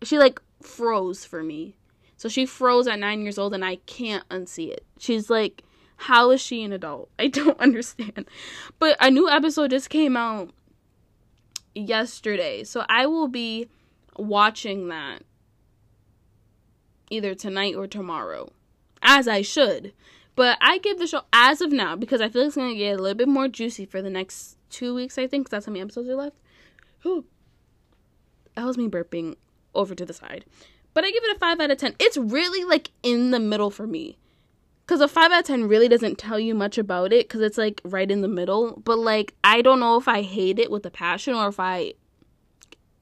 She, 0.04 0.18
like, 0.18 0.42
froze 0.62 1.26
for 1.26 1.44
me. 1.44 1.76
So 2.18 2.28
she 2.28 2.46
froze 2.46 2.88
at 2.88 3.00
nine 3.00 3.22
years 3.22 3.38
old, 3.38 3.54
and 3.54 3.64
I 3.64 3.78
can't 3.86 4.28
unsee 4.30 4.70
it. 4.70 4.86
She's 4.98 5.30
like, 5.30 5.64
how 5.98 6.32
is 6.32 6.42
she 6.42 6.64
an 6.64 6.74
adult? 6.74 7.10
I 7.20 7.28
don't 7.28 7.60
understand. 7.60 8.28
But 8.80 8.98
a 9.00 9.10
new 9.10 9.30
episode 9.30 9.70
just 9.70 9.90
came 9.90 10.18
out 10.18 10.52
yesterday. 11.76 12.64
So 12.64 12.84
I 12.90 13.06
will 13.06 13.28
be 13.28 13.70
watching 14.18 14.88
that 14.88 15.24
either 17.10 17.36
tonight 17.36 17.76
or 17.76 17.88
tomorrow, 17.88 18.52
as 19.02 19.28
I 19.28 19.42
should. 19.42 19.94
But 20.36 20.58
I 20.62 20.78
give 20.78 21.00
the 21.00 21.08
show 21.08 21.22
as 21.34 21.62
of 21.62 21.72
now 21.72 21.96
because 21.96 22.22
I 22.22 22.30
feel 22.30 22.44
it's 22.44 22.56
gonna 22.56 22.76
get 22.76 23.00
a 23.00 23.02
little 23.02 23.18
bit 23.18 23.28
more 23.28 23.48
juicy 23.48 23.86
for 23.86 24.02
the 24.02 24.10
next 24.10 24.58
two 24.70 24.94
weeks. 24.94 25.18
I 25.18 25.26
think 25.26 25.50
that's 25.50 25.66
how 25.66 25.72
many 25.72 25.82
episodes 25.82 26.10
are 26.10 26.16
left. 26.16 26.36
Whew. 27.02 27.26
That 28.56 28.66
was 28.66 28.78
me 28.78 28.88
burping 28.88 29.36
over 29.74 29.96
to 29.96 30.06
the 30.06 30.14
side. 30.14 30.46
But 30.98 31.06
I 31.06 31.12
give 31.12 31.24
it 31.26 31.36
a 31.36 31.40
5 31.40 31.60
out 31.60 31.70
of 31.70 31.78
10. 31.78 31.94
It's 32.00 32.18
really 32.18 32.64
like 32.64 32.90
in 33.04 33.30
the 33.30 33.40
middle 33.40 33.70
for 33.70 33.86
me. 33.86 34.18
Because 34.84 35.00
a 35.00 35.08
5 35.08 35.32
out 35.32 35.42
of 35.42 35.46
10 35.46 35.68
really 35.68 35.88
doesn't 35.88 36.18
tell 36.18 36.40
you 36.40 36.56
much 36.56 36.80
about 36.80 37.14
it 37.14 37.28
because 37.28 37.42
it's 37.42 37.56
like 37.60 37.82
right 37.84 38.10
in 38.10 38.22
the 38.22 38.28
middle. 38.28 38.82
But 38.84 38.98
like, 38.98 39.36
I 39.44 39.62
don't 39.62 39.80
know 39.80 39.98
if 39.98 40.08
I 40.08 40.24
hate 40.24 40.58
it 40.58 40.72
with 40.72 40.84
a 40.88 40.90
passion 40.90 41.36
or 41.36 41.50
if 41.50 41.60
I 41.60 41.94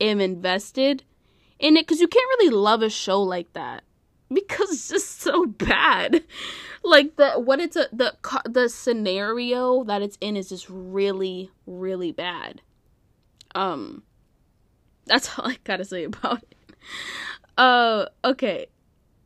am 0.01 0.19
invested 0.19 1.03
in 1.57 1.77
it 1.77 1.83
because 1.83 2.01
you 2.01 2.09
can't 2.09 2.27
really 2.37 2.49
love 2.49 2.81
a 2.81 2.89
show 2.89 3.21
like 3.23 3.53
that 3.53 3.85
because 4.29 4.71
it's 4.71 4.89
just 4.89 5.21
so 5.21 5.45
bad. 5.45 6.21
Like 6.83 7.15
the 7.15 7.39
what 7.39 7.61
it's 7.61 7.77
a 7.77 7.87
the 7.93 8.13
the 8.43 8.67
scenario 8.67 9.85
that 9.85 10.01
it's 10.01 10.17
in 10.19 10.35
is 10.35 10.49
just 10.49 10.67
really 10.69 11.49
really 11.65 12.11
bad. 12.11 12.61
Um, 13.55 14.03
that's 15.05 15.39
all 15.39 15.47
I 15.47 15.59
gotta 15.63 15.85
say 15.85 16.03
about 16.03 16.43
it. 16.43 16.55
Uh, 17.57 18.05
okay, 18.23 18.67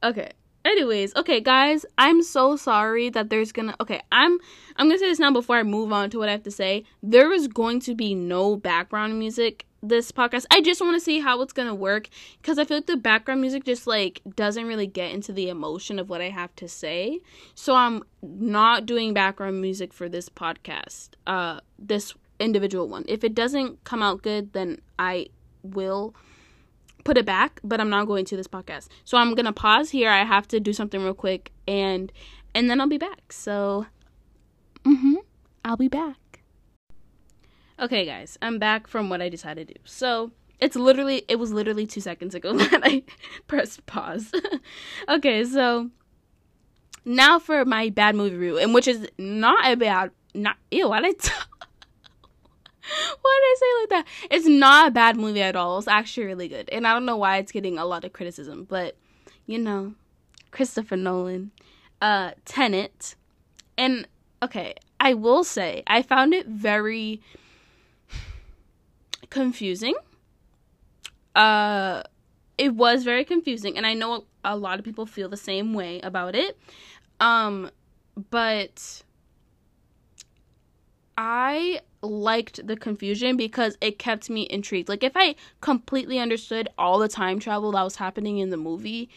okay. 0.04 0.32
Anyways, 0.66 1.16
okay, 1.16 1.40
guys, 1.40 1.86
I'm 1.98 2.22
so 2.22 2.56
sorry 2.56 3.10
that 3.10 3.30
there's 3.30 3.52
gonna. 3.52 3.76
Okay, 3.80 4.02
I'm 4.12 4.38
I'm 4.76 4.88
gonna 4.88 5.00
say 5.00 5.08
this 5.08 5.20
now 5.20 5.32
before 5.32 5.56
I 5.56 5.64
move 5.64 5.94
on 5.94 6.10
to 6.12 6.20
what 6.20 6.30
I 6.30 6.34
have 6.34 6.44
to 6.44 6.52
say. 6.52 6.84
There 7.02 7.32
is 7.32 7.48
going 7.48 7.80
to 7.82 7.96
be 7.96 8.14
no 8.14 8.58
background 8.58 9.18
music 9.18 9.66
this 9.82 10.12
podcast. 10.12 10.46
I 10.52 10.62
just 10.62 10.82
want 10.82 10.96
to 10.96 11.00
see 11.00 11.20
how 11.22 11.42
it's 11.42 11.54
gonna 11.54 11.74
work 11.74 12.10
because 12.42 12.60
I 12.60 12.66
feel 12.66 12.78
like 12.78 12.88
the 12.88 12.98
background 12.98 13.40
music 13.40 13.64
just 13.64 13.88
like 13.88 14.22
doesn't 14.36 14.66
really 14.66 14.88
get 14.88 15.12
into 15.12 15.32
the 15.32 15.50
emotion 15.50 15.98
of 15.98 16.10
what 16.10 16.22
I 16.22 16.30
have 16.30 16.54
to 16.58 16.68
say. 16.68 17.20
So 17.56 17.74
I'm 17.74 18.04
not 18.22 18.86
doing 18.86 19.14
background 19.14 19.62
music 19.62 19.94
for 19.94 20.10
this 20.10 20.28
podcast. 20.28 21.12
Uh, 21.26 21.62
this 21.78 22.14
individual 22.40 22.88
one. 22.88 23.06
If 23.08 23.24
it 23.24 23.34
doesn't 23.34 23.84
come 23.86 24.04
out 24.04 24.22
good, 24.22 24.54
then 24.54 24.82
I 24.98 25.28
will 25.64 26.16
put 27.04 27.18
it 27.18 27.26
back, 27.26 27.60
but 27.64 27.80
I'm 27.80 27.90
not 27.90 28.08
going 28.08 28.26
to 28.26 28.38
this 28.38 28.48
podcast. 28.48 28.88
So 29.06 29.18
I'm 29.18 29.36
going 29.36 29.46
to 29.46 29.54
pause 29.54 29.90
here. 29.92 30.10
I 30.10 30.24
have 30.24 30.48
to 30.50 30.60
do 30.60 30.74
something 30.74 31.02
real 31.02 31.14
quick 31.14 31.52
and 31.68 32.12
and 32.56 32.70
then 32.70 32.82
I'll 32.82 32.88
be 32.88 32.98
back. 32.98 33.32
So 33.32 33.86
mhm, 34.84 35.16
I'll 35.64 35.78
be 35.78 35.88
back. 35.88 36.42
Okay, 37.80 38.06
guys, 38.06 38.38
I'm 38.42 38.60
back 38.60 38.88
from 38.88 39.10
what 39.10 39.22
I 39.22 39.30
decided 39.30 39.70
to 39.70 39.74
do. 39.76 39.80
So, 39.86 40.32
it's 40.60 40.76
literally 40.76 41.24
it 41.30 41.38
was 41.38 41.54
literally 41.54 41.88
2 41.88 42.02
seconds 42.02 42.36
ago 42.36 42.54
that 42.58 42.82
I 42.84 43.04
pressed 43.48 43.86
pause. 43.86 44.32
okay, 45.10 45.46
so 45.46 45.90
now 47.06 47.40
for 47.40 47.64
my 47.66 47.90
bad 47.90 48.16
movie 48.16 48.36
review, 48.36 48.58
and 48.60 48.74
which 48.74 48.88
is 48.88 49.08
not 49.18 49.66
a 49.66 49.76
bad 49.76 50.12
not 50.34 50.58
ew, 50.72 50.90
why 50.90 51.02
did 51.02 51.16
I 51.16 51.18
t- 51.20 51.32
why 53.22 53.40
did 53.42 53.48
I 53.48 53.56
say 53.60 53.82
like 53.82 53.90
that? 53.90 54.08
It's 54.32 54.48
not 54.48 54.88
a 54.88 54.92
bad 54.92 55.18
movie 55.18 55.42
at 55.42 55.56
all. 55.56 55.78
It's 55.78 55.88
actually 55.88 56.28
really 56.28 56.48
good. 56.48 56.70
And 56.72 56.88
I 56.88 56.94
don't 56.94 57.06
know 57.06 57.18
why 57.18 57.38
it's 57.38 57.52
getting 57.52 57.78
a 57.78 57.86
lot 57.86 58.04
of 58.04 58.14
criticism, 58.14 58.66
but 58.70 58.96
you 59.46 59.58
know, 59.58 59.94
Christopher 60.52 60.96
Nolan, 60.96 61.52
uh, 62.02 62.32
Tenet. 62.46 63.16
And 63.78 64.08
okay, 64.44 64.76
I 65.00 65.14
will 65.14 65.44
say 65.44 65.84
I 65.88 66.02
found 66.02 66.34
it 66.34 66.48
very 66.48 67.22
confusing. 69.30 69.96
Uh 71.36 72.04
it 72.58 72.76
was 72.76 73.04
very 73.04 73.24
confusing 73.24 73.78
and 73.78 73.88
I 73.88 73.94
know 73.94 74.26
a 74.44 74.58
lot 74.58 74.80
of 74.80 74.86
people 74.86 75.06
feel 75.06 75.30
the 75.30 75.38
same 75.38 75.74
way 75.74 76.00
about 76.02 76.36
it. 76.36 76.58
Um 77.20 77.70
but 78.30 79.04
I 81.18 81.82
liked 82.02 82.66
the 82.66 82.76
confusion 82.76 83.38
because 83.38 83.78
it 83.82 84.00
kept 84.00 84.30
me 84.30 84.48
intrigued. 84.50 84.90
Like 84.90 85.04
if 85.04 85.14
I 85.16 85.36
completely 85.62 86.20
understood 86.20 86.70
all 86.78 87.00
the 87.00 87.08
time 87.08 87.40
travel 87.40 87.72
that 87.72 87.84
was 87.84 87.98
happening 87.98 88.38
in 88.38 88.50
the 88.50 88.58
movie, 88.58 89.10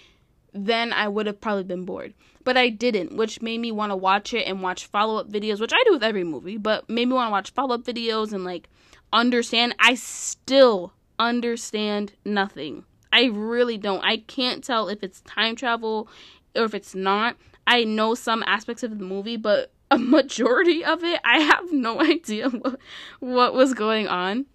then 0.52 0.92
I 0.92 1.08
would 1.08 1.26
have 1.26 1.40
probably 1.40 1.64
been 1.64 1.84
bored. 1.84 2.14
But 2.44 2.56
I 2.56 2.68
didn't, 2.68 3.16
which 3.16 3.40
made 3.40 3.58
me 3.58 3.72
want 3.72 3.90
to 3.90 3.96
watch 3.96 4.34
it 4.34 4.46
and 4.46 4.62
watch 4.62 4.86
follow-up 4.86 5.30
videos, 5.30 5.60
which 5.60 5.72
I 5.72 5.82
do 5.86 5.92
with 5.92 6.02
every 6.02 6.24
movie, 6.24 6.58
but 6.58 6.88
made 6.88 7.06
me 7.08 7.14
want 7.14 7.28
to 7.28 7.32
watch 7.32 7.52
follow-up 7.52 7.84
videos 7.84 8.32
and 8.32 8.44
like 8.44 8.68
understand. 9.12 9.74
I 9.78 9.94
still 9.94 10.92
understand 11.18 12.14
nothing. 12.24 12.84
I 13.12 13.26
really 13.26 13.78
don't. 13.78 14.02
I 14.02 14.18
can't 14.18 14.64
tell 14.64 14.88
if 14.88 15.02
it's 15.02 15.20
time 15.22 15.54
travel 15.54 16.08
or 16.56 16.64
if 16.64 16.74
it's 16.74 16.94
not. 16.94 17.36
I 17.66 17.84
know 17.84 18.14
some 18.14 18.42
aspects 18.46 18.82
of 18.82 18.98
the 18.98 19.04
movie, 19.04 19.36
but 19.36 19.70
a 19.92 19.98
majority 19.98 20.84
of 20.84 21.04
it, 21.04 21.20
I 21.24 21.40
have 21.40 21.70
no 21.70 22.00
idea 22.12 22.48
what, 22.48 22.80
what 23.20 23.54
was 23.54 23.74
going 23.74 24.08
on 24.08 24.46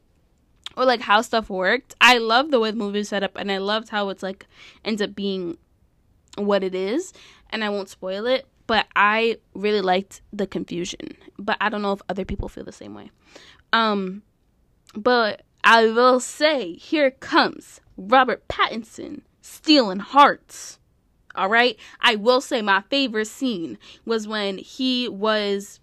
or 0.75 0.85
like 0.85 1.01
how 1.01 1.21
stuff 1.21 1.49
worked. 1.49 1.95
I 2.01 2.17
love 2.17 2.51
the 2.51 2.59
way 2.59 2.71
the 2.71 2.77
movie 2.77 3.03
set 3.03 3.23
up 3.23 3.35
and 3.35 3.51
I 3.51 3.59
loved 3.59 3.89
how 3.89 4.09
it's 4.09 4.23
like 4.23 4.47
ends 4.83 5.01
up 5.01 5.15
being 5.15 5.57
what 6.37 6.63
it 6.63 6.75
is 6.75 7.13
and 7.51 7.63
I 7.63 7.69
won't 7.69 7.89
spoil 7.89 8.25
it, 8.25 8.47
but 8.65 8.87
I 8.95 9.37
really 9.53 9.81
liked 9.81 10.21
the 10.33 10.47
confusion. 10.47 11.15
But 11.37 11.57
I 11.61 11.69
don't 11.69 11.81
know 11.81 11.93
if 11.93 12.01
other 12.09 12.25
people 12.25 12.49
feel 12.49 12.63
the 12.63 12.71
same 12.71 12.93
way. 12.93 13.11
Um 13.71 14.23
but 14.95 15.43
I 15.63 15.85
will 15.85 16.19
say 16.19 16.73
here 16.73 17.11
comes 17.11 17.81
Robert 17.95 18.47
Pattinson 18.47 19.21
stealing 19.41 19.99
hearts. 19.99 20.79
All 21.37 21.49
right. 21.49 21.77
I 22.01 22.15
will 22.15 22.41
say 22.41 22.63
my 22.63 22.81
favorite 22.89 23.27
scene 23.27 23.77
was 24.05 24.27
when 24.27 24.57
he 24.57 25.07
was 25.07 25.79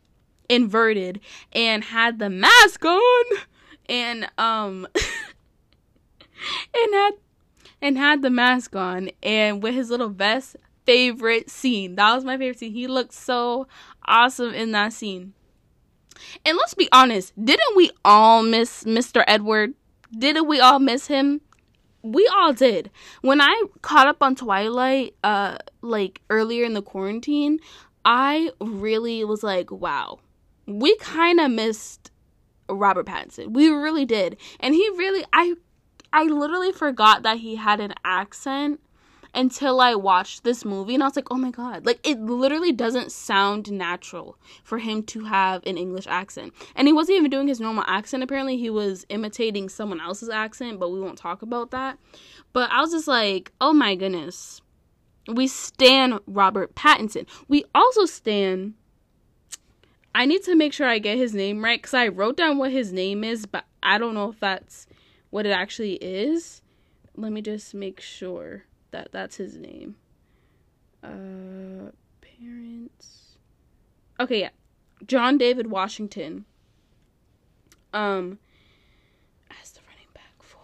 inverted 0.48 1.20
and 1.52 1.84
had 1.84 2.18
the 2.18 2.28
mask 2.28 2.84
on 2.84 3.24
and 3.88 4.28
um 4.36 4.86
and 6.74 6.94
had 6.94 7.12
and 7.80 7.96
had 7.96 8.20
the 8.22 8.30
mask 8.30 8.74
on 8.76 9.10
and 9.22 9.62
with 9.62 9.74
his 9.74 9.90
little 9.90 10.08
vest 10.08 10.56
favorite 10.84 11.48
scene. 11.48 11.94
That 11.94 12.14
was 12.14 12.24
my 12.24 12.36
favorite 12.36 12.58
scene. 12.58 12.72
He 12.72 12.86
looked 12.86 13.14
so 13.14 13.68
awesome 14.06 14.52
in 14.52 14.72
that 14.72 14.92
scene. 14.92 15.32
And 16.44 16.58
let's 16.58 16.74
be 16.74 16.88
honest 16.92 17.32
didn't 17.42 17.76
we 17.76 17.90
all 18.04 18.42
miss 18.42 18.84
mr 18.84 19.22
edward? 19.28 19.74
Didn't 20.16 20.46
we 20.48 20.60
all 20.60 20.80
miss 20.80 21.06
him 21.06 21.40
we 22.04 22.28
all 22.28 22.52
did. 22.52 22.90
When 23.22 23.40
I 23.40 23.64
caught 23.82 24.06
up 24.06 24.22
on 24.22 24.36
Twilight, 24.36 25.14
uh, 25.24 25.56
like 25.80 26.20
earlier 26.28 26.64
in 26.64 26.74
the 26.74 26.82
quarantine, 26.82 27.58
I 28.04 28.50
really 28.60 29.24
was 29.24 29.42
like, 29.42 29.70
wow, 29.70 30.18
we 30.66 30.94
kind 30.98 31.40
of 31.40 31.50
missed 31.50 32.10
Robert 32.68 33.06
Pattinson. 33.06 33.54
We 33.54 33.68
really 33.68 34.04
did. 34.04 34.36
And 34.60 34.74
he 34.74 34.86
really, 34.90 35.24
I, 35.32 35.54
I 36.12 36.24
literally 36.24 36.72
forgot 36.72 37.22
that 37.22 37.38
he 37.38 37.56
had 37.56 37.80
an 37.80 37.94
accent 38.04 38.80
until 39.34 39.80
I 39.80 39.94
watched 39.94 40.44
this 40.44 40.64
movie 40.64 40.94
and 40.94 41.02
I 41.02 41.06
was 41.06 41.16
like, 41.16 41.30
oh 41.30 41.36
my 41.36 41.50
god, 41.50 41.86
like 41.86 42.06
it 42.06 42.20
literally 42.20 42.72
doesn't 42.72 43.12
sound 43.12 43.70
natural 43.70 44.38
for 44.62 44.78
him 44.78 45.02
to 45.04 45.24
have 45.24 45.62
an 45.66 45.76
English 45.76 46.06
accent. 46.06 46.52
And 46.76 46.86
he 46.86 46.92
wasn't 46.92 47.18
even 47.18 47.30
doing 47.30 47.48
his 47.48 47.60
normal 47.60 47.84
accent, 47.86 48.22
apparently, 48.22 48.56
he 48.56 48.70
was 48.70 49.04
imitating 49.08 49.68
someone 49.68 50.00
else's 50.00 50.28
accent, 50.28 50.78
but 50.78 50.90
we 50.90 51.00
won't 51.00 51.18
talk 51.18 51.42
about 51.42 51.70
that. 51.72 51.98
But 52.52 52.70
I 52.70 52.80
was 52.80 52.92
just 52.92 53.08
like, 53.08 53.52
oh 53.60 53.72
my 53.72 53.94
goodness. 53.94 54.60
We 55.26 55.46
stand 55.48 56.20
Robert 56.26 56.74
Pattinson. 56.74 57.26
We 57.48 57.64
also 57.74 58.04
stand. 58.04 58.74
I 60.14 60.26
need 60.26 60.42
to 60.44 60.54
make 60.54 60.72
sure 60.72 60.86
I 60.86 60.98
get 60.98 61.16
his 61.16 61.34
name 61.34 61.64
right 61.64 61.80
because 61.80 61.94
I 61.94 62.08
wrote 62.08 62.36
down 62.36 62.58
what 62.58 62.70
his 62.70 62.92
name 62.92 63.24
is, 63.24 63.46
but 63.46 63.64
I 63.82 63.98
don't 63.98 64.14
know 64.14 64.30
if 64.30 64.38
that's 64.38 64.86
what 65.30 65.46
it 65.46 65.50
actually 65.50 65.94
is. 65.94 66.62
Let 67.16 67.32
me 67.32 67.40
just 67.42 67.74
make 67.74 68.00
sure 68.00 68.64
that 68.94 69.08
that's 69.10 69.36
his 69.36 69.56
name. 69.56 69.96
Uh, 71.02 71.90
parents. 72.20 73.36
Okay, 74.20 74.40
yeah, 74.40 74.50
John 75.04 75.36
David 75.36 75.66
Washington. 75.68 76.44
Um, 77.92 78.38
as 79.60 79.72
the 79.72 79.80
running 79.88 80.06
back 80.14 80.34
for 80.38 80.58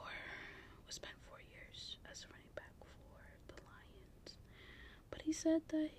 was 0.87 0.95
spent 0.95 1.15
four 1.29 1.39
years 1.51 1.97
as 2.11 2.21
the 2.21 2.27
running 2.31 2.47
back 2.55 2.73
for 2.79 3.55
the 3.55 3.61
Lions, 3.67 4.39
but 5.11 5.23
he 5.23 5.33
said 5.33 5.63
that 5.69 5.91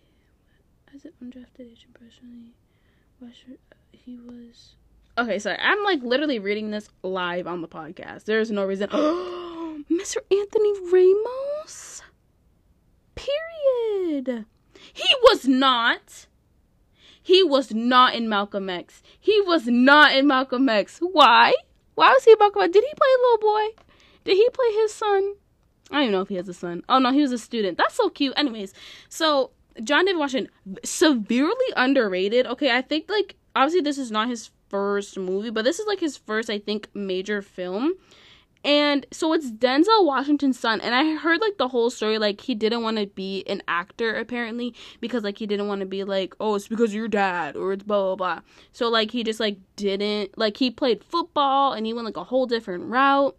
as 0.95 1.05
an 1.05 1.11
undrafted 1.21 1.69
agent 1.71 1.93
personally, 1.93 2.53
he 3.91 4.17
was. 4.17 4.75
Okay, 5.17 5.37
sorry. 5.39 5.57
I'm 5.59 5.83
like 5.83 6.01
literally 6.01 6.39
reading 6.39 6.71
this 6.71 6.87
live 7.03 7.45
on 7.45 7.61
the 7.61 7.67
podcast. 7.67 8.23
There's 8.23 8.49
no 8.49 8.63
reason. 8.63 8.89
Oh 9.73 9.83
Mr. 9.89 10.17
Anthony 10.29 10.73
Ramos? 10.91 12.01
Period. 13.15 14.45
He 14.93 15.15
was 15.23 15.47
not. 15.47 16.27
He 17.21 17.43
was 17.43 17.71
not 17.71 18.15
in 18.15 18.27
Malcolm 18.27 18.69
X. 18.69 19.03
He 19.19 19.39
was 19.41 19.67
not 19.67 20.15
in 20.15 20.27
Malcolm 20.27 20.67
X. 20.67 20.99
Why? 20.99 21.53
Why 21.95 22.09
was 22.09 22.23
he 22.23 22.35
Malcolm 22.39 22.63
X? 22.63 22.73
Did 22.73 22.83
he 22.83 22.93
play 22.93 23.07
little 23.23 23.37
boy? 23.37 23.83
Did 24.23 24.35
he 24.35 24.49
play 24.49 24.71
his 24.73 24.93
son? 24.93 25.35
I 25.91 25.95
don't 25.95 26.03
even 26.03 26.11
know 26.13 26.21
if 26.21 26.29
he 26.29 26.35
has 26.35 26.47
a 26.47 26.53
son. 26.53 26.83
Oh 26.89 26.99
no, 26.99 27.11
he 27.11 27.21
was 27.21 27.31
a 27.31 27.37
student. 27.37 27.77
That's 27.77 27.95
so 27.95 28.09
cute. 28.09 28.33
Anyways, 28.37 28.73
so 29.09 29.51
John 29.83 30.05
David 30.05 30.19
Washington 30.19 30.51
severely 30.83 31.53
underrated. 31.75 32.47
Okay, 32.47 32.75
I 32.75 32.81
think 32.81 33.09
like 33.09 33.35
obviously 33.55 33.81
this 33.81 33.97
is 33.97 34.11
not 34.11 34.29
his 34.29 34.51
first 34.69 35.17
movie, 35.17 35.49
but 35.49 35.65
this 35.65 35.79
is 35.79 35.87
like 35.87 35.99
his 35.99 36.17
first 36.17 36.49
I 36.49 36.59
think 36.59 36.87
major 36.93 37.41
film. 37.41 37.93
And 38.63 39.07
so 39.11 39.33
it's 39.33 39.51
Denzel 39.51 40.05
Washington's 40.05 40.59
son. 40.59 40.81
And 40.81 40.93
I 40.93 41.15
heard 41.15 41.41
like 41.41 41.57
the 41.57 41.67
whole 41.67 41.89
story. 41.89 42.19
Like 42.19 42.41
he 42.41 42.53
didn't 42.53 42.83
want 42.83 42.97
to 42.97 43.07
be 43.07 43.43
an 43.47 43.63
actor 43.67 44.15
apparently 44.15 44.75
because 44.99 45.23
like 45.23 45.39
he 45.39 45.47
didn't 45.47 45.67
want 45.67 45.79
to 45.79 45.87
be 45.87 46.03
like, 46.03 46.35
oh, 46.39 46.55
it's 46.55 46.67
because 46.67 46.93
your 46.93 47.07
dad 47.07 47.55
or 47.55 47.73
it's 47.73 47.83
blah 47.83 48.15
blah 48.15 48.15
blah. 48.15 48.41
So 48.71 48.87
like 48.89 49.11
he 49.11 49.23
just 49.23 49.39
like 49.39 49.57
didn't 49.75 50.37
like 50.37 50.57
he 50.57 50.69
played 50.69 51.03
football 51.03 51.73
and 51.73 51.85
he 51.85 51.93
went 51.93 52.05
like 52.05 52.17
a 52.17 52.23
whole 52.23 52.45
different 52.45 52.85
route. 52.85 53.35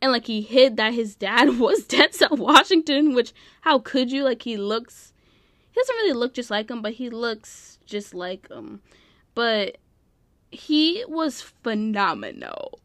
And 0.00 0.12
like 0.12 0.26
he 0.26 0.40
hid 0.42 0.76
that 0.76 0.94
his 0.94 1.16
dad 1.16 1.58
was 1.58 1.84
Denzel 1.84 2.38
Washington, 2.38 3.12
which 3.12 3.32
how 3.62 3.80
could 3.80 4.12
you? 4.12 4.22
Like 4.22 4.42
he 4.42 4.56
looks 4.56 5.12
he 5.72 5.80
doesn't 5.80 5.96
really 5.96 6.12
look 6.12 6.32
just 6.32 6.50
like 6.50 6.70
him, 6.70 6.80
but 6.80 6.92
he 6.92 7.10
looks 7.10 7.80
just 7.86 8.14
like 8.14 8.48
him. 8.48 8.82
But 9.34 9.78
he 10.50 11.04
was 11.08 11.42
phenomenal. 11.42 12.78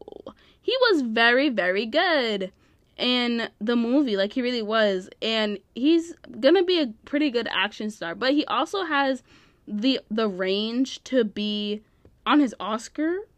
He 0.64 0.74
was 0.80 1.02
very, 1.02 1.50
very 1.50 1.84
good 1.84 2.50
in 2.96 3.50
the 3.60 3.76
movie. 3.76 4.16
Like, 4.16 4.32
he 4.32 4.40
really 4.40 4.62
was. 4.62 5.10
And 5.20 5.58
he's 5.74 6.14
gonna 6.40 6.62
be 6.62 6.80
a 6.80 6.94
pretty 7.04 7.30
good 7.30 7.46
action 7.50 7.90
star. 7.90 8.14
But 8.14 8.32
he 8.32 8.46
also 8.46 8.84
has 8.84 9.22
the 9.68 10.00
the 10.10 10.26
range 10.26 11.04
to 11.04 11.22
be 11.22 11.82
on 12.24 12.40
his 12.40 12.54
Oscar. 12.58 13.28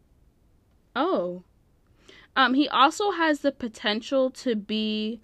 Oh. 0.95 1.43
Um, 2.37 2.53
he 2.53 2.69
also 2.69 3.11
has 3.11 3.41
the 3.41 3.51
potential 3.51 4.29
to 4.31 4.55
be 4.55 5.19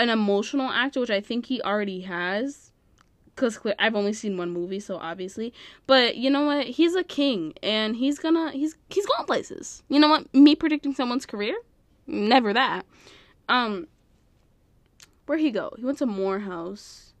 an 0.00 0.08
emotional 0.08 0.68
actor, 0.68 0.98
which 0.98 1.10
I 1.10 1.20
think 1.20 1.46
he 1.46 1.62
already 1.62 2.00
has. 2.00 2.72
Because 3.34 3.58
I've 3.78 3.96
only 3.96 4.12
seen 4.12 4.36
one 4.36 4.50
movie, 4.50 4.78
so 4.80 4.96
obviously. 4.96 5.52
But 5.86 6.16
you 6.16 6.30
know 6.30 6.42
what? 6.42 6.66
He's 6.66 6.94
a 6.94 7.02
king, 7.02 7.54
and 7.62 7.96
he's 7.96 8.18
gonna 8.18 8.52
he's 8.52 8.76
he's 8.88 9.06
going 9.06 9.26
places. 9.26 9.82
You 9.88 9.98
know 9.98 10.08
what? 10.08 10.32
Me 10.34 10.54
predicting 10.54 10.94
someone's 10.94 11.26
career, 11.26 11.56
never 12.06 12.52
that. 12.52 12.86
Um, 13.48 13.88
where 15.26 15.38
he 15.38 15.50
go? 15.50 15.72
He 15.76 15.84
went 15.84 15.98
to 15.98 16.06
Morehouse 16.06 17.14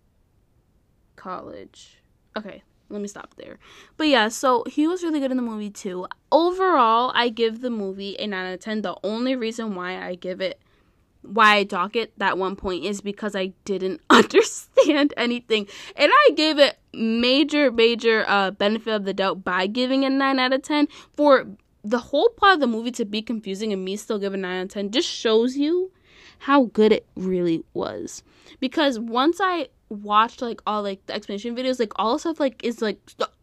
College. 1.16 2.02
Okay, 2.36 2.62
let 2.90 3.00
me 3.00 3.08
stop 3.08 3.34
there. 3.36 3.58
But 3.96 4.08
yeah, 4.08 4.28
so 4.28 4.64
he 4.66 4.86
was 4.86 5.02
really 5.02 5.20
good 5.20 5.30
in 5.30 5.36
the 5.36 5.42
movie 5.42 5.70
too. 5.70 6.06
Overall, 6.30 7.12
I 7.14 7.28
give 7.28 7.60
the 7.60 7.70
movie 7.70 8.16
a 8.18 8.26
9 8.26 8.46
out 8.46 8.54
of 8.54 8.60
10. 8.60 8.82
The 8.82 8.96
only 9.02 9.36
reason 9.36 9.74
why 9.74 10.04
I 10.04 10.14
give 10.14 10.40
it 10.40 10.60
why 11.26 11.56
I 11.56 11.64
dock 11.64 11.96
it 11.96 12.18
that 12.18 12.38
one 12.38 12.56
point 12.56 12.84
is 12.84 13.00
because 13.00 13.34
I 13.34 13.52
didn't 13.64 14.00
understand 14.10 15.14
anything. 15.16 15.66
And 15.96 16.10
I 16.12 16.30
gave 16.34 16.58
it 16.58 16.78
major, 16.92 17.70
major 17.70 18.24
uh, 18.26 18.50
benefit 18.52 18.92
of 18.94 19.04
the 19.04 19.14
doubt 19.14 19.44
by 19.44 19.66
giving 19.66 20.02
it 20.02 20.10
9 20.10 20.38
out 20.38 20.52
of 20.52 20.62
10. 20.62 20.88
For 21.12 21.46
the 21.82 21.98
whole 21.98 22.30
part 22.30 22.54
of 22.54 22.60
the 22.60 22.66
movie 22.66 22.92
to 22.92 23.04
be 23.04 23.22
confusing 23.22 23.72
and 23.72 23.84
me 23.84 23.96
still 23.96 24.18
giving 24.18 24.40
9 24.40 24.58
out 24.58 24.62
of 24.64 24.68
10 24.70 24.90
just 24.90 25.08
shows 25.08 25.56
you 25.56 25.90
how 26.40 26.64
good 26.66 26.92
it 26.92 27.06
really 27.16 27.64
was. 27.72 28.22
Because 28.60 28.98
once 28.98 29.38
I 29.40 29.68
watched 29.88 30.42
like 30.42 30.60
all 30.66 30.82
like 30.82 31.04
the 31.06 31.14
explanation 31.14 31.56
videos, 31.56 31.78
like 31.78 31.92
all 31.96 32.18
stuff 32.18 32.40
like 32.40 32.62
is 32.64 32.82
like 32.82 32.98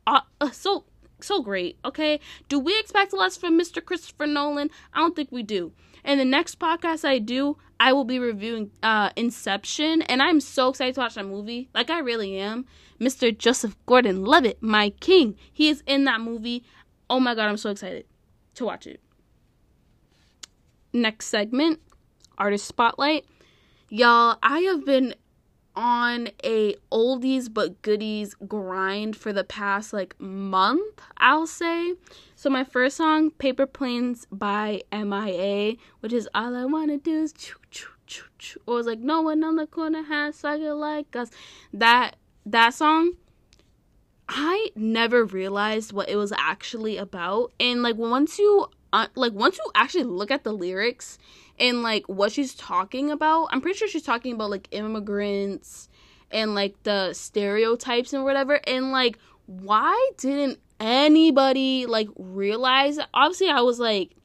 uh, 0.07 0.21
uh, 0.39 0.51
so 0.51 0.83
so 1.19 1.41
great. 1.41 1.77
Okay, 1.85 2.19
do 2.49 2.59
we 2.59 2.77
expect 2.79 3.13
less 3.13 3.37
from 3.37 3.59
Mr. 3.59 3.83
Christopher 3.83 4.27
Nolan? 4.27 4.69
I 4.93 4.99
don't 4.99 5.15
think 5.15 5.31
we 5.31 5.43
do. 5.43 5.71
And 6.03 6.19
the 6.19 6.25
next 6.25 6.59
podcast 6.59 7.05
I 7.07 7.19
do, 7.19 7.57
I 7.79 7.93
will 7.93 8.05
be 8.05 8.19
reviewing 8.19 8.71
uh, 8.83 9.09
Inception, 9.15 10.01
and 10.03 10.21
I'm 10.21 10.39
so 10.39 10.69
excited 10.69 10.95
to 10.95 11.01
watch 11.01 11.15
that 11.15 11.25
movie. 11.25 11.69
Like 11.73 11.89
I 11.89 11.99
really 11.99 12.37
am. 12.37 12.65
Mr. 12.99 13.35
Joseph 13.35 13.75
Gordon-Levitt, 13.87 14.61
my 14.61 14.91
king, 14.99 15.35
he 15.51 15.69
is 15.69 15.81
in 15.87 16.03
that 16.03 16.21
movie. 16.21 16.63
Oh 17.09 17.19
my 17.19 17.33
god, 17.33 17.47
I'm 17.49 17.57
so 17.57 17.71
excited 17.71 18.05
to 18.55 18.65
watch 18.65 18.85
it. 18.85 19.01
Next 20.93 21.27
segment, 21.27 21.79
artist 22.37 22.67
spotlight. 22.67 23.25
Y'all, 23.89 24.37
I 24.43 24.59
have 24.59 24.85
been 24.85 25.15
on 25.75 26.29
a 26.43 26.75
oldies 26.91 27.51
but 27.51 27.81
goodies 27.81 28.35
grind 28.47 29.15
for 29.15 29.31
the 29.31 29.43
past 29.43 29.93
like 29.93 30.19
month, 30.19 31.01
I'll 31.17 31.47
say. 31.47 31.95
So 32.35 32.49
my 32.49 32.63
first 32.63 32.97
song, 32.97 33.31
Paper 33.31 33.65
Planes 33.65 34.27
by 34.31 34.81
MIA, 34.91 35.75
which 35.99 36.13
is 36.13 36.27
all 36.33 36.55
I 36.55 36.65
wanna 36.65 36.97
do 36.97 37.23
is 37.23 37.33
choo 37.33 37.57
choo 37.69 37.89
choo 38.05 38.25
choo. 38.37 38.61
Or 38.65 38.75
was 38.75 38.87
like 38.87 38.99
no 38.99 39.21
one 39.21 39.43
on 39.43 39.55
the 39.55 39.67
corner 39.67 40.03
has 40.03 40.35
sucker 40.35 40.73
like 40.73 41.15
us. 41.15 41.29
That 41.73 42.15
that 42.45 42.73
song 42.73 43.13
I 44.27 44.69
never 44.75 45.25
realized 45.25 45.91
what 45.91 46.07
it 46.09 46.15
was 46.15 46.31
actually 46.37 46.97
about. 46.97 47.51
And 47.59 47.83
like 47.83 47.97
once 47.97 48.39
you 48.39 48.67
uh, 48.93 49.07
like 49.15 49.33
once 49.33 49.57
you 49.57 49.71
actually 49.75 50.03
look 50.03 50.31
at 50.31 50.43
the 50.43 50.53
lyrics 50.53 51.17
and 51.61 51.83
like 51.83 52.09
what 52.09 52.31
she's 52.31 52.55
talking 52.55 53.11
about, 53.11 53.49
I'm 53.51 53.61
pretty 53.61 53.77
sure 53.77 53.87
she's 53.87 54.03
talking 54.03 54.33
about 54.33 54.49
like 54.49 54.67
immigrants 54.71 55.87
and 56.31 56.55
like 56.55 56.81
the 56.83 57.13
stereotypes 57.13 58.11
and 58.11 58.23
whatever. 58.23 58.59
And 58.67 58.91
like 58.91 59.17
why 59.45 60.09
didn't 60.17 60.59
anybody 60.79 61.85
like 61.85 62.09
realize 62.17 62.97
obviously 63.13 63.49
I 63.49 63.61
was 63.61 63.79
like 63.79 64.15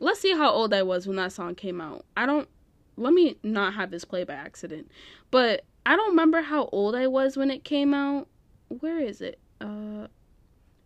let's 0.00 0.20
see 0.20 0.36
how 0.36 0.50
old 0.50 0.74
I 0.74 0.82
was 0.82 1.06
when 1.06 1.16
that 1.16 1.32
song 1.32 1.54
came 1.54 1.80
out. 1.80 2.04
I 2.16 2.26
don't 2.26 2.48
let 2.96 3.14
me 3.14 3.36
not 3.42 3.74
have 3.74 3.90
this 3.90 4.04
play 4.04 4.24
by 4.24 4.34
accident. 4.34 4.90
But 5.30 5.64
I 5.86 5.96
don't 5.96 6.10
remember 6.10 6.42
how 6.42 6.68
old 6.70 6.94
I 6.94 7.06
was 7.06 7.36
when 7.36 7.50
it 7.50 7.64
came 7.64 7.94
out 7.94 8.28
where 8.68 8.98
is 9.00 9.22
it? 9.22 9.38
Uh, 9.60 10.08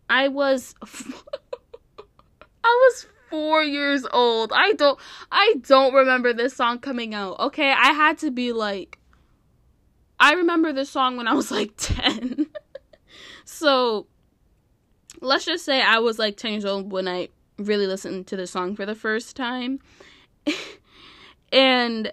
I 0.09 0.29
was, 0.29 0.75
I 2.65 2.89
was 2.89 3.07
four 3.33 3.63
years 3.63 4.07
old. 4.13 4.53
I 4.55 4.75
don't, 4.75 5.01
I 5.33 5.55
don't 5.67 5.95
remember 5.95 6.35
this 6.35 6.55
song 6.55 6.81
coming 6.81 7.15
out. 7.15 7.41
Okay, 7.41 7.73
I 7.73 7.93
had 7.93 8.19
to 8.19 8.31
be 8.31 8.53
like, 8.53 8.99
I 10.21 10.35
remember 10.35 10.71
this 10.71 10.91
song 10.91 11.17
when 11.17 11.27
I 11.27 11.33
was 11.33 11.51
like 11.51 11.73
ten. 11.79 12.47
so, 13.47 14.07
let's 15.23 15.47
just 15.47 15.65
say 15.65 15.81
I 15.81 15.99
was 15.99 16.19
like 16.19 16.37
ten 16.37 16.53
years 16.53 16.67
old 16.67 16.93
when 16.93 17.09
I 17.09 17.31
really 17.57 17.87
listened 17.87 18.27
to 18.27 18.37
the 18.37 18.47
song 18.47 18.77
for 18.77 18.85
the 18.85 18.95
first 18.95 19.35
time, 19.35 19.81
and 21.53 22.13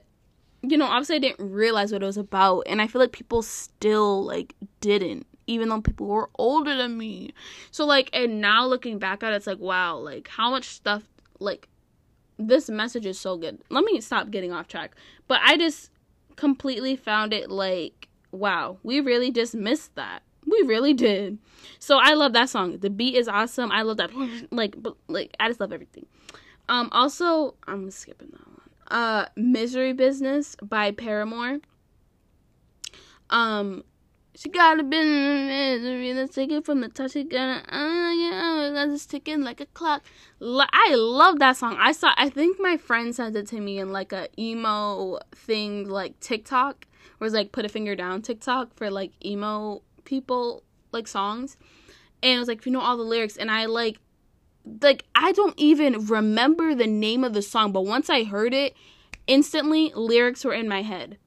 you 0.62 0.78
know, 0.78 0.86
obviously 0.86 1.18
I 1.18 1.20
didn't 1.20 1.52
realize 1.52 1.92
what 1.92 2.02
it 2.02 2.06
was 2.06 2.18
about, 2.18 2.62
and 2.62 2.82
I 2.82 2.88
feel 2.88 3.02
like 3.02 3.12
people 3.12 3.42
still 3.42 4.24
like 4.24 4.56
didn't 4.80 5.28
even 5.50 5.70
though 5.70 5.82
people 5.82 6.06
were 6.06 6.30
older 6.38 6.76
than 6.76 6.98
me. 6.98 7.34
So 7.72 7.86
like 7.86 8.10
and 8.14 8.40
now 8.40 8.66
looking 8.66 9.00
back 9.00 9.24
at 9.24 9.34
it, 9.34 9.38
it's 9.38 9.48
like 9.48 9.60
wow, 9.60 9.98
like 9.98 10.28
how 10.28 10.52
much 10.52 10.66
stuff 10.66 11.04
like 11.40 11.68
this 12.38 12.70
message 12.70 13.06
is 13.06 13.20
so 13.20 13.36
good. 13.38 13.60
Let 13.70 13.84
me 13.84 14.00
stop 14.00 14.30
getting 14.30 14.54
off 14.54 14.68
track. 14.68 14.96
But 15.28 15.42
I 15.44 15.58
just 15.58 15.92
completely 16.36 16.96
found 16.96 17.34
it 17.34 17.50
like 17.50 18.08
wow, 18.32 18.78
we 18.84 19.00
really 19.00 19.32
just 19.32 19.56
missed 19.56 19.96
that. 19.96 20.22
We 20.46 20.62
really 20.62 20.94
did. 20.94 21.40
So 21.80 21.98
I 21.98 22.14
love 22.14 22.34
that 22.34 22.50
song. 22.50 22.78
The 22.78 22.90
beat 22.90 23.16
is 23.16 23.28
awesome. 23.28 23.72
I 23.72 23.82
love 23.82 23.98
that 23.98 24.12
like 24.52 24.76
like 25.08 25.36
I 25.40 25.48
just 25.48 25.60
love 25.60 25.74
everything. 25.74 26.06
Um 26.70 26.90
also 26.92 27.56
I'm 27.68 27.90
skipping 27.90 28.30
that 28.32 28.48
one. 28.48 28.70
Uh 28.88 29.26
Misery 29.36 29.94
Business 29.94 30.56
by 30.62 30.92
Paramore. 30.92 31.60
Um 33.32 33.84
she 34.40 34.48
got 34.48 34.80
a 34.80 34.84
bit 34.84 35.06
in 35.06 35.48
misery. 35.48 36.14
Let's 36.14 36.34
take 36.34 36.50
it 36.50 36.64
from 36.64 36.80
the 36.80 36.88
touch. 36.88 37.12
She 37.12 37.26
got 37.26 37.66
yeah, 37.70 38.72
that's 38.74 39.06
ticking 39.06 39.42
like 39.42 39.60
a 39.60 39.66
clock. 39.66 40.02
I 40.42 40.96
love 40.96 41.40
that 41.40 41.58
song. 41.58 41.76
I 41.78 41.92
saw. 41.92 42.14
I 42.16 42.30
think 42.30 42.58
my 42.58 42.78
friend 42.78 43.14
sent 43.14 43.36
it 43.36 43.48
to 43.48 43.60
me 43.60 43.80
in 43.80 43.92
like 43.92 44.14
a 44.14 44.30
emo 44.40 45.20
thing, 45.36 45.90
like 45.90 46.18
TikTok, 46.22 46.88
where 47.18 47.26
it's 47.26 47.36
like 47.36 47.52
put 47.52 47.66
a 47.66 47.70
finger 47.70 47.96
down 47.96 48.22
TikTok 48.22 48.74
for 48.76 48.90
like 48.90 49.12
emo 49.26 49.82
people 50.06 50.64
like 50.94 51.10
songs, 51.10 51.58
and 52.24 52.38
it 52.38 52.40
was 52.40 52.48
like 52.48 52.66
you 52.66 52.72
know 52.72 52.80
all 52.80 52.96
the 52.96 53.04
lyrics, 53.04 53.36
and 53.36 53.52
I 53.52 53.66
like, 53.66 54.00
like 54.82 55.04
I 55.16 55.34
don't 55.34 55.56
even 55.58 56.06
remember 56.06 56.74
the 56.74 56.88
name 56.88 57.26
of 57.26 57.34
the 57.34 57.42
song, 57.42 57.74
but 57.74 57.82
once 57.82 58.10
I 58.10 58.24
heard 58.24 58.54
it, 58.54 58.74
instantly 59.28 59.92
lyrics 59.94 60.46
were 60.46 60.54
in 60.54 60.70
my 60.70 60.82
head. 60.82 61.18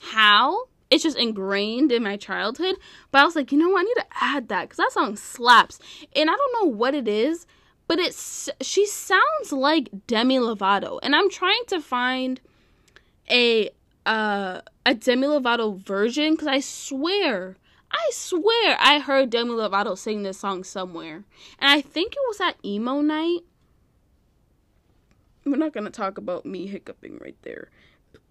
How? 0.00 0.64
It's 0.92 1.02
just 1.02 1.16
ingrained 1.16 1.90
in 1.90 2.02
my 2.02 2.18
childhood. 2.18 2.76
But 3.10 3.22
I 3.22 3.24
was 3.24 3.34
like, 3.34 3.50
you 3.50 3.56
know 3.56 3.70
what? 3.70 3.80
I 3.80 3.84
need 3.84 3.94
to 3.94 4.06
add 4.20 4.48
that 4.48 4.64
because 4.64 4.76
that 4.76 4.92
song 4.92 5.16
slaps. 5.16 5.78
And 6.14 6.28
I 6.28 6.34
don't 6.34 6.52
know 6.60 6.70
what 6.70 6.94
it 6.94 7.08
is, 7.08 7.46
but 7.88 7.98
it's 7.98 8.50
she 8.60 8.86
sounds 8.86 9.52
like 9.52 9.88
Demi 10.06 10.36
Lovato, 10.36 11.00
and 11.02 11.16
I'm 11.16 11.30
trying 11.30 11.62
to 11.68 11.80
find 11.80 12.40
a 13.30 13.70
uh 14.04 14.60
a 14.84 14.94
Demi 14.94 15.26
Lovato 15.26 15.78
version 15.78 16.32
because 16.32 16.48
I 16.48 16.60
swear. 16.60 17.56
I 17.90 18.10
swear 18.12 18.76
I 18.78 18.98
heard 18.98 19.30
Demi 19.30 19.50
Lovato 19.50 19.96
sing 19.96 20.22
this 20.22 20.38
song 20.38 20.62
somewhere. 20.62 21.24
And 21.58 21.70
I 21.70 21.80
think 21.80 22.12
it 22.12 22.22
was 22.28 22.40
at 22.40 22.56
emo 22.64 23.00
night. 23.00 23.40
We're 25.44 25.56
not 25.56 25.72
to 25.72 25.90
talk 25.90 26.18
about 26.18 26.46
me 26.46 26.66
hiccuping 26.66 27.18
right 27.18 27.36
there. 27.42 27.70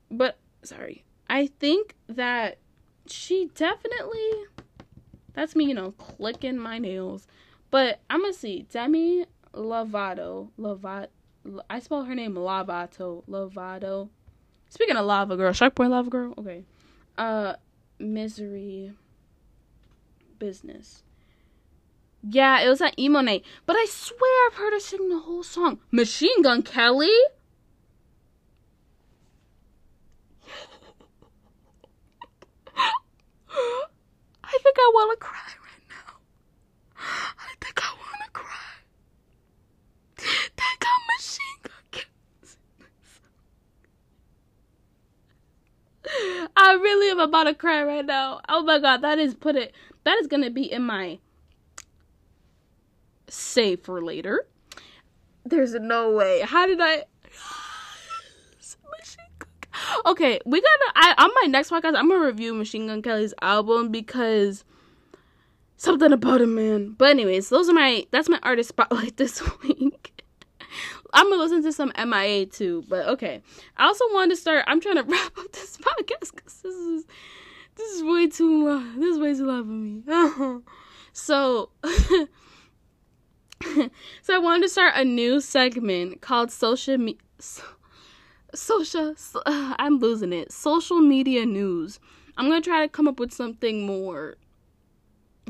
But 0.09 0.37
sorry. 0.63 1.03
I 1.31 1.47
think 1.47 1.95
that 2.09 2.57
she 3.07 3.49
definitely 3.55 4.31
that's 5.33 5.55
me, 5.55 5.63
you 5.63 5.73
know, 5.73 5.91
clicking 5.91 6.57
my 6.57 6.77
nails. 6.77 7.25
But 7.71 8.01
I'm 8.09 8.21
gonna 8.21 8.33
see 8.33 8.67
Demi 8.69 9.25
Lovato, 9.53 10.49
Lovato. 10.59 11.07
I 11.69 11.79
spell 11.79 12.03
her 12.03 12.13
name 12.13 12.35
Lovato, 12.35 13.23
Lovato. 13.29 14.09
Speaking 14.67 14.97
of 14.97 15.05
lava 15.05 15.37
girl, 15.37 15.53
Shark 15.53 15.73
Boy 15.73 15.87
Lava 15.87 16.09
Girl. 16.09 16.33
Okay, 16.37 16.65
uh, 17.17 17.53
misery 17.97 18.91
business. 20.37 21.03
Yeah, 22.23 22.59
it 22.59 22.67
was 22.67 22.79
that 22.79 22.99
emo 22.99 23.21
night. 23.21 23.45
But 23.65 23.77
I 23.77 23.85
swear 23.89 24.47
I've 24.47 24.55
heard 24.55 24.73
her 24.73 24.79
sing 24.81 25.07
the 25.07 25.19
whole 25.19 25.43
song. 25.43 25.79
Machine 25.91 26.41
Gun 26.41 26.61
Kelly. 26.61 27.09
I 33.53 34.57
think 34.63 34.75
I 34.77 34.91
want 34.93 35.19
to 35.19 35.25
cry 35.25 35.37
right 35.37 35.83
now. 35.89 36.17
I 36.97 37.53
think 37.59 37.83
I 37.83 37.93
want 37.93 38.21
to 38.25 38.31
cry. 38.31 38.73
They 40.17 40.71
got 40.79 40.99
machine 41.17 41.59
gun. 41.91 42.03
I 46.55 46.73
really 46.73 47.09
am 47.11 47.19
about 47.19 47.43
to 47.45 47.53
cry 47.53 47.83
right 47.83 48.05
now. 48.05 48.41
Oh 48.47 48.63
my 48.63 48.79
god, 48.79 49.01
that 49.01 49.19
is 49.19 49.33
put 49.33 49.55
it. 49.55 49.73
That 50.03 50.17
is 50.19 50.27
gonna 50.27 50.49
be 50.49 50.71
in 50.71 50.83
my 50.83 51.19
save 53.27 53.81
for 53.81 54.01
later. 54.01 54.45
There's 55.45 55.73
no 55.73 56.11
way. 56.11 56.41
How 56.41 56.67
did 56.67 56.79
I? 56.81 57.05
Okay, 60.05 60.39
we 60.45 60.61
gotta. 60.61 60.91
I 60.95 61.15
on 61.17 61.31
my 61.41 61.47
next 61.47 61.69
podcast, 61.69 61.95
I'm 61.95 62.09
gonna 62.09 62.25
review 62.25 62.53
Machine 62.53 62.87
Gun 62.87 63.01
Kelly's 63.01 63.33
album 63.41 63.89
because 63.89 64.63
something 65.77 66.11
about 66.11 66.41
him, 66.41 66.55
man. 66.55 66.95
But 66.97 67.09
anyways, 67.09 67.49
those 67.49 67.69
are 67.69 67.73
my. 67.73 68.05
That's 68.11 68.29
my 68.29 68.39
artist 68.43 68.69
spotlight 68.69 69.17
this 69.17 69.41
week. 69.63 70.23
I'm 71.13 71.29
gonna 71.29 71.41
listen 71.41 71.63
to 71.63 71.73
some 71.73 71.91
MIA 71.97 72.45
too, 72.45 72.83
but 72.87 73.07
okay. 73.07 73.41
I 73.77 73.85
also 73.85 74.05
wanted 74.13 74.35
to 74.35 74.41
start. 74.41 74.65
I'm 74.67 74.79
trying 74.79 74.95
to 74.95 75.03
wrap 75.07 75.37
up 75.37 75.51
this 75.51 75.77
podcast 75.77 76.35
because 76.35 76.61
this 76.61 76.75
is 76.75 77.05
this 77.75 77.91
is 77.91 78.03
way 78.03 78.27
too 78.27 78.67
long. 78.67 78.99
This 78.99 79.15
is 79.15 79.19
way 79.19 79.33
too 79.33 79.45
long 79.45 79.63
for 79.63 79.69
me. 79.71 80.61
so. 81.13 81.69
so 84.23 84.33
I 84.33 84.39
wanted 84.39 84.63
to 84.63 84.69
start 84.69 84.93
a 84.95 85.05
new 85.05 85.39
segment 85.39 86.21
called 86.21 86.51
social 86.51 86.97
me- 86.97 87.19
social 88.53 89.15
uh, 89.45 89.75
I'm 89.79 89.99
losing 89.99 90.33
it. 90.33 90.51
Social 90.51 90.99
media 90.99 91.45
news. 91.45 91.99
I'm 92.37 92.49
to 92.49 92.61
try 92.61 92.81
to 92.81 92.89
come 92.89 93.07
up 93.07 93.19
with 93.19 93.33
something 93.33 93.85
more 93.85 94.37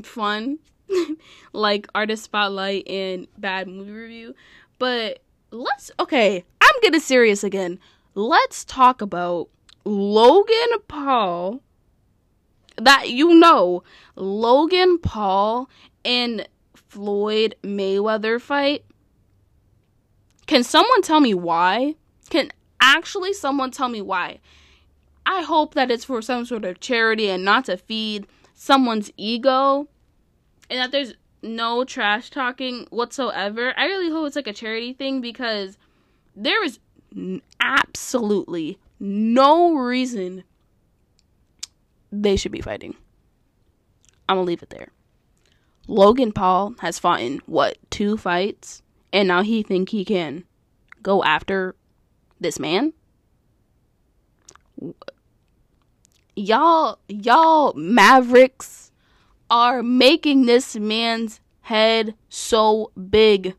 fun 0.02 0.58
like 1.52 1.86
artist 1.94 2.24
spotlight 2.24 2.86
and 2.88 3.26
bad 3.38 3.68
movie 3.68 3.92
review, 3.92 4.34
but 4.78 5.20
let's 5.50 5.90
okay, 6.00 6.44
I'm 6.60 6.80
getting 6.82 7.00
serious 7.00 7.44
again. 7.44 7.78
Let's 8.14 8.64
talk 8.64 9.00
about 9.00 9.48
Logan 9.84 10.78
Paul 10.88 11.62
that 12.76 13.10
you 13.10 13.34
know 13.34 13.82
Logan 14.16 14.98
Paul 14.98 15.68
and 16.04 16.48
Floyd 16.74 17.54
Mayweather 17.62 18.40
fight. 18.40 18.84
Can 20.46 20.62
someone 20.64 21.02
tell 21.02 21.20
me 21.20 21.32
why? 21.34 21.94
Can 22.28 22.50
actually 22.82 23.32
someone 23.32 23.70
tell 23.70 23.88
me 23.88 24.02
why? 24.02 24.40
I 25.24 25.42
hope 25.42 25.74
that 25.74 25.90
it's 25.90 26.04
for 26.04 26.20
some 26.20 26.44
sort 26.44 26.64
of 26.64 26.80
charity 26.80 27.30
and 27.30 27.44
not 27.44 27.66
to 27.66 27.76
feed 27.76 28.26
someone's 28.54 29.10
ego 29.16 29.88
and 30.68 30.80
that 30.80 30.90
there's 30.90 31.14
no 31.42 31.84
trash 31.84 32.30
talking 32.30 32.86
whatsoever. 32.90 33.72
I 33.76 33.86
really 33.86 34.10
hope 34.10 34.26
it's 34.26 34.36
like 34.36 34.46
a 34.46 34.52
charity 34.52 34.92
thing 34.92 35.20
because 35.20 35.78
there 36.34 36.64
is 36.64 36.78
absolutely 37.60 38.78
no 38.98 39.74
reason 39.74 40.44
they 42.10 42.36
should 42.36 42.52
be 42.52 42.60
fighting. 42.60 42.94
I'm 44.28 44.36
gonna 44.36 44.46
leave 44.46 44.62
it 44.62 44.70
there. 44.70 44.88
Logan 45.88 46.32
Paul 46.32 46.74
has 46.80 46.98
fought 46.98 47.20
in 47.20 47.40
what 47.46 47.78
two 47.90 48.16
fights, 48.16 48.82
and 49.12 49.28
now 49.28 49.42
he 49.42 49.62
think 49.62 49.88
he 49.88 50.04
can 50.04 50.44
go 51.02 51.24
after 51.24 51.74
this 52.42 52.58
man. 52.58 52.92
Y'all, 56.34 56.98
y'all 57.08 57.72
Mavericks 57.74 58.90
are 59.50 59.82
making 59.82 60.46
this 60.46 60.76
man's 60.76 61.40
head 61.62 62.14
so 62.28 62.90
big. 63.10 63.54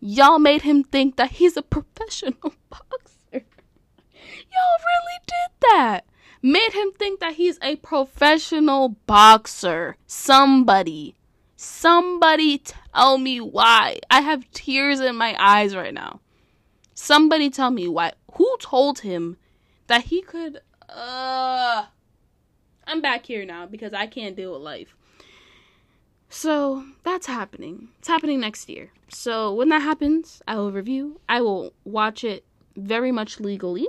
Y'all 0.00 0.38
made 0.38 0.62
him 0.62 0.82
think 0.82 1.16
that 1.16 1.32
he's 1.32 1.56
a 1.56 1.62
professional 1.62 2.54
boxer. 2.70 3.32
Y'all 3.32 4.80
really 4.90 5.18
did 5.26 5.70
that. 5.70 6.00
Made 6.42 6.72
him 6.72 6.90
think 6.98 7.20
that 7.20 7.34
he's 7.34 7.58
a 7.62 7.76
professional 7.76 8.96
boxer. 9.06 9.96
Somebody 10.06 11.14
Somebody 11.64 12.58
tell 12.58 13.18
me 13.18 13.40
why. 13.40 14.00
I 14.10 14.20
have 14.20 14.50
tears 14.50 14.98
in 14.98 15.14
my 15.14 15.36
eyes 15.38 15.76
right 15.76 15.94
now. 15.94 16.18
Somebody 17.02 17.50
tell 17.50 17.72
me 17.72 17.88
why. 17.88 18.12
Who 18.34 18.56
told 18.60 19.00
him 19.00 19.36
that 19.88 20.04
he 20.04 20.22
could 20.22 20.60
uh 20.88 21.86
I'm 22.86 23.00
back 23.00 23.26
here 23.26 23.44
now 23.44 23.66
because 23.66 23.92
I 23.92 24.06
can't 24.06 24.36
deal 24.36 24.52
with 24.52 24.62
life. 24.62 24.94
So 26.28 26.84
that's 27.02 27.26
happening. 27.26 27.88
It's 27.98 28.06
happening 28.06 28.38
next 28.38 28.68
year. 28.68 28.92
So 29.08 29.52
when 29.52 29.68
that 29.70 29.82
happens, 29.82 30.42
I 30.46 30.54
will 30.54 30.70
review. 30.70 31.20
I 31.28 31.40
will 31.40 31.72
watch 31.84 32.22
it 32.22 32.44
very 32.76 33.10
much 33.10 33.40
legally. 33.40 33.88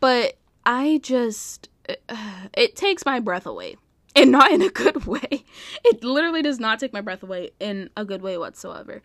But 0.00 0.38
I 0.64 1.00
just 1.02 1.68
uh, 2.08 2.46
it 2.54 2.76
takes 2.76 3.04
my 3.04 3.20
breath 3.20 3.44
away 3.44 3.76
and 4.16 4.32
not 4.32 4.50
in 4.52 4.62
a 4.62 4.70
good 4.70 5.04
way. 5.14 5.44
It 5.84 6.02
literally 6.02 6.40
does 6.40 6.58
not 6.58 6.80
take 6.80 6.94
my 6.94 7.02
breath 7.02 7.22
away 7.22 7.50
in 7.60 7.90
a 7.94 8.06
good 8.06 8.22
way 8.22 8.38
whatsoever. 8.38 9.02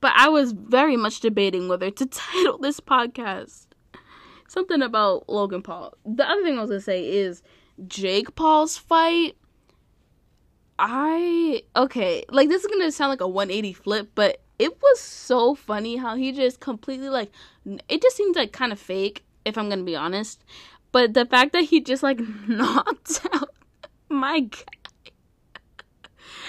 But 0.00 0.12
I 0.16 0.28
was 0.28 0.52
very 0.52 0.96
much 0.96 1.20
debating 1.20 1.68
whether 1.68 1.90
to 1.90 2.06
title 2.06 2.58
this 2.58 2.80
podcast 2.80 3.66
something 4.50 4.82
about 4.82 5.28
Logan 5.28 5.62
Paul. 5.62 5.94
The 6.04 6.28
other 6.28 6.42
thing 6.42 6.58
I 6.58 6.62
was 6.62 6.70
gonna 6.70 6.80
say 6.80 7.08
is 7.08 7.42
Jake 7.86 8.34
Paul's 8.34 8.76
fight. 8.76 9.36
I 10.78 11.62
okay, 11.76 12.24
like 12.30 12.48
this 12.48 12.62
is 12.64 12.70
gonna 12.70 12.90
sound 12.90 13.10
like 13.10 13.20
a 13.20 13.28
180 13.28 13.72
flip, 13.74 14.10
but 14.14 14.40
it 14.58 14.76
was 14.82 15.00
so 15.00 15.54
funny 15.54 15.96
how 15.96 16.16
he 16.16 16.32
just 16.32 16.60
completely 16.60 17.08
like 17.08 17.30
it 17.88 18.02
just 18.02 18.16
seems 18.16 18.36
like 18.36 18.52
kind 18.52 18.72
of 18.72 18.80
fake 18.80 19.24
if 19.44 19.56
I'm 19.56 19.68
gonna 19.68 19.84
be 19.84 19.96
honest. 19.96 20.44
But 20.92 21.14
the 21.14 21.26
fact 21.26 21.52
that 21.52 21.64
he 21.64 21.80
just 21.80 22.02
like 22.02 22.20
knocked 22.48 23.20
out 23.32 23.50
my 24.08 24.40
guy. 24.40 24.64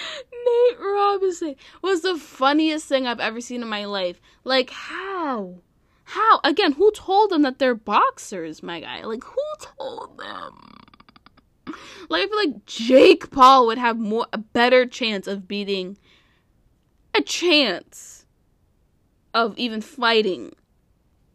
Nate 0.32 0.80
Robinson 0.80 1.56
was 1.82 2.02
the 2.02 2.16
funniest 2.16 2.86
thing 2.86 3.06
I've 3.06 3.20
ever 3.20 3.40
seen 3.40 3.62
in 3.62 3.68
my 3.68 3.84
life. 3.84 4.20
Like, 4.44 4.70
how? 4.70 5.56
How? 6.04 6.40
Again, 6.44 6.72
who 6.72 6.90
told 6.92 7.30
them 7.30 7.42
that 7.42 7.58
they're 7.58 7.74
boxers, 7.74 8.62
my 8.62 8.80
guy? 8.80 9.04
Like, 9.04 9.24
who 9.24 9.42
told 9.60 10.18
them? 10.18 11.76
Like, 12.08 12.24
I 12.24 12.26
feel 12.26 12.36
like 12.36 12.66
Jake 12.66 13.30
Paul 13.30 13.66
would 13.66 13.78
have 13.78 13.98
more 13.98 14.26
a 14.32 14.38
better 14.38 14.86
chance 14.86 15.26
of 15.26 15.48
beating 15.48 15.96
a 17.14 17.22
chance 17.22 18.26
of 19.34 19.56
even 19.56 19.80
fighting 19.80 20.52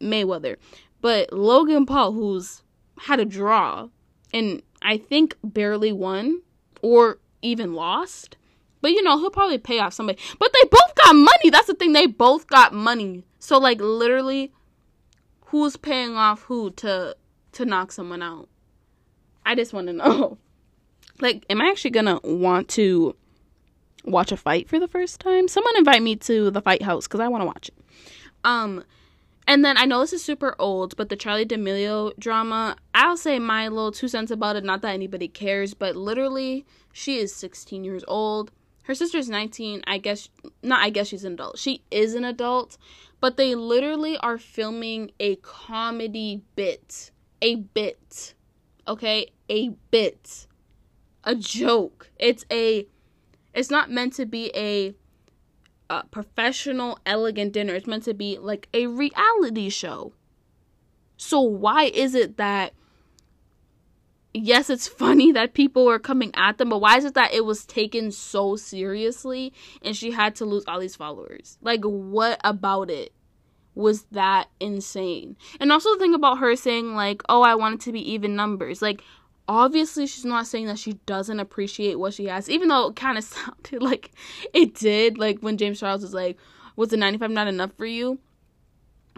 Mayweather. 0.00 0.56
But 1.00 1.32
Logan 1.32 1.86
Paul, 1.86 2.12
who's 2.12 2.62
had 2.98 3.20
a 3.20 3.24
draw 3.24 3.88
and 4.32 4.62
I 4.82 4.98
think 4.98 5.36
barely 5.42 5.92
won 5.92 6.42
or 6.82 7.18
even 7.42 7.74
lost. 7.74 8.36
But 8.80 8.92
you 8.92 9.02
know, 9.02 9.18
he'll 9.18 9.30
probably 9.30 9.58
pay 9.58 9.80
off 9.80 9.92
somebody. 9.92 10.18
But 10.38 10.52
they 10.52 10.68
both 10.68 10.94
got 10.94 11.14
money. 11.14 11.50
That's 11.50 11.66
the 11.66 11.74
thing. 11.74 11.92
They 11.92 12.06
both 12.06 12.46
got 12.46 12.72
money. 12.72 13.24
So 13.38 13.58
like 13.58 13.80
literally 13.80 14.52
who's 15.46 15.76
paying 15.76 16.14
off 16.16 16.42
who 16.42 16.70
to 16.72 17.16
to 17.52 17.64
knock 17.64 17.92
someone 17.92 18.22
out? 18.22 18.48
I 19.44 19.54
just 19.54 19.72
want 19.72 19.86
to 19.88 19.92
know. 19.92 20.38
Like 21.20 21.44
am 21.50 21.60
I 21.60 21.66
actually 21.66 21.90
going 21.90 22.06
to 22.06 22.20
want 22.22 22.68
to 22.68 23.16
watch 24.04 24.30
a 24.30 24.36
fight 24.36 24.68
for 24.68 24.78
the 24.78 24.86
first 24.86 25.18
time? 25.18 25.48
Someone 25.48 25.76
invite 25.76 26.00
me 26.00 26.14
to 26.14 26.48
the 26.52 26.62
fight 26.62 26.82
house 26.82 27.08
cuz 27.08 27.20
I 27.20 27.26
want 27.26 27.42
to 27.42 27.46
watch 27.46 27.68
it. 27.68 27.74
Um 28.44 28.84
and 29.48 29.64
then 29.64 29.76
I 29.76 29.84
know 29.84 29.98
this 29.98 30.12
is 30.12 30.22
super 30.22 30.54
old, 30.60 30.94
but 30.96 31.08
the 31.08 31.16
Charli 31.16 31.48
D'Amelio 31.48 32.12
drama, 32.20 32.76
I'll 32.94 33.16
say 33.16 33.40
my 33.40 33.66
little 33.66 33.90
two 33.90 34.06
cents 34.06 34.30
about 34.30 34.54
it. 34.54 34.62
Not 34.62 34.82
that 34.82 34.94
anybody 34.94 35.26
cares, 35.26 35.74
but 35.74 35.96
literally, 35.96 36.66
she 36.92 37.18
is 37.18 37.34
16 37.34 37.82
years 37.82 38.04
old. 38.06 38.52
Her 38.88 38.94
sister's 38.94 39.28
19. 39.28 39.82
I 39.86 39.98
guess, 39.98 40.30
not 40.62 40.80
I 40.80 40.88
guess 40.88 41.08
she's 41.08 41.24
an 41.24 41.34
adult. 41.34 41.58
She 41.58 41.82
is 41.90 42.14
an 42.14 42.24
adult, 42.24 42.78
but 43.20 43.36
they 43.36 43.54
literally 43.54 44.16
are 44.16 44.38
filming 44.38 45.10
a 45.20 45.36
comedy 45.36 46.40
bit. 46.56 47.10
A 47.42 47.56
bit. 47.56 48.34
Okay? 48.88 49.30
A 49.50 49.68
bit. 49.90 50.46
A 51.22 51.34
joke. 51.34 52.10
It's 52.18 52.46
a, 52.50 52.86
it's 53.54 53.70
not 53.70 53.90
meant 53.90 54.14
to 54.14 54.24
be 54.24 54.50
a 54.56 54.94
a 55.90 56.04
professional, 56.04 56.98
elegant 57.04 57.52
dinner. 57.52 57.74
It's 57.74 57.86
meant 57.86 58.04
to 58.04 58.14
be 58.14 58.38
like 58.38 58.68
a 58.72 58.86
reality 58.86 59.68
show. 59.68 60.12
So 61.16 61.40
why 61.40 61.84
is 61.84 62.14
it 62.14 62.36
that 62.38 62.72
yes, 64.34 64.70
it's 64.70 64.88
funny 64.88 65.32
that 65.32 65.54
people 65.54 65.84
were 65.84 65.98
coming 65.98 66.30
at 66.34 66.58
them, 66.58 66.68
but 66.68 66.80
why 66.80 66.96
is 66.96 67.04
it 67.04 67.14
that 67.14 67.34
it 67.34 67.44
was 67.44 67.64
taken 67.64 68.10
so 68.10 68.56
seriously 68.56 69.52
and 69.82 69.96
she 69.96 70.10
had 70.10 70.34
to 70.36 70.44
lose 70.44 70.64
all 70.66 70.80
these 70.80 70.96
followers? 70.96 71.58
Like 71.62 71.82
what 71.82 72.40
about 72.44 72.90
it 72.90 73.12
was 73.74 74.02
that 74.10 74.48
insane? 74.58 75.36
And 75.60 75.70
also 75.70 75.92
the 75.92 76.00
thing 76.00 76.14
about 76.14 76.38
her 76.38 76.56
saying 76.56 76.94
like, 76.94 77.22
"Oh, 77.28 77.42
I 77.42 77.54
want 77.54 77.76
it 77.76 77.80
to 77.82 77.92
be 77.92 78.12
even 78.12 78.34
numbers." 78.34 78.82
Like 78.82 79.02
obviously 79.48 80.06
she's 80.06 80.24
not 80.24 80.46
saying 80.46 80.66
that 80.66 80.78
she 80.78 80.92
doesn't 81.06 81.40
appreciate 81.40 81.98
what 81.98 82.12
she 82.12 82.26
has 82.26 82.50
even 82.50 82.68
though 82.68 82.88
it 82.88 82.96
kind 82.96 83.16
of 83.16 83.24
sounded 83.24 83.82
like 83.82 84.12
it 84.52 84.74
did 84.74 85.16
like 85.16 85.38
when 85.40 85.56
james 85.56 85.80
charles 85.80 86.02
was 86.02 86.12
like 86.12 86.36
was 86.76 86.90
the 86.90 86.96
95 86.96 87.30
not 87.30 87.48
enough 87.48 87.72
for 87.72 87.86
you 87.86 88.18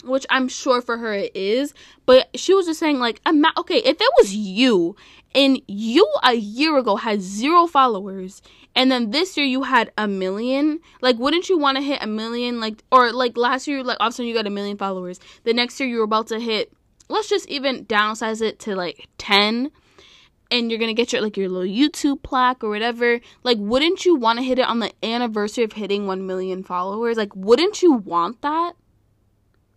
which 0.05 0.27
I'm 0.31 0.49
sure 0.49 0.81
for 0.81 0.99
her 0.99 1.13
it 1.13 1.33
is. 1.35 1.75
But 2.07 2.29
she 2.35 2.55
was 2.55 2.67
just 2.67 2.81
saying, 2.81 2.99
like, 2.99 3.21
okay, 3.27 3.79
if 3.79 4.01
it 4.01 4.11
was 4.19 4.35
you 4.35 4.97
and 5.35 5.61
you 5.67 6.07
a 6.23 6.35
year 6.35 6.77
ago 6.79 6.97
had 6.97 7.21
zero 7.21 7.67
followers 7.67 8.43
and 8.75 8.91
then 8.91 9.11
this 9.11 9.37
year 9.37 9.47
you 9.47 9.65
had 9.65 9.93
a 9.99 10.07
million, 10.07 10.81
like, 11.01 11.19
wouldn't 11.19 11.49
you 11.49 11.59
want 11.59 11.77
to 11.77 11.83
hit 11.83 12.03
a 12.03 12.07
million? 12.07 12.61
Like, 12.61 12.85
or 12.93 13.13
like 13.13 13.37
last 13.37 13.67
year, 13.67 13.83
like, 13.83 13.97
all 14.01 14.09
of 14.09 14.13
a 14.13 14.15
sudden 14.15 14.29
you 14.29 14.35
got 14.35 14.47
a 14.47 14.51
million 14.51 14.77
followers. 14.77 15.19
The 15.45 15.53
next 15.53 15.81
year 15.81 15.89
you're 15.89 16.05
about 16.05 16.29
to 16.29 16.39
hit, 16.39 16.73
let's 17.09 17.29
just 17.29 17.49
even 17.49 17.85
downsize 17.87 18.41
it 18.41 18.59
to 18.61 18.77
like 18.77 19.09
10 19.19 19.71
and 20.53 20.71
you're 20.71 20.81
gonna 20.81 20.95
get 20.95 21.13
your 21.13 21.23
like 21.23 21.37
your 21.37 21.49
little 21.49 21.69
YouTube 21.69 22.23
plaque 22.23 22.65
or 22.65 22.69
whatever, 22.71 23.21
like 23.43 23.59
wouldn't 23.59 24.05
you 24.05 24.17
want 24.17 24.39
to 24.39 24.45
hit 24.45 24.59
it 24.59 24.67
on 24.67 24.81
the 24.81 24.93
anniversary 25.05 25.65
of 25.65 25.73
hitting 25.73 26.07
one 26.07 26.27
million 26.27 26.63
followers? 26.63 27.17
Like, 27.17 27.35
wouldn't 27.35 27.83
you 27.83 27.93
want 27.93 28.43
that? 28.43 28.75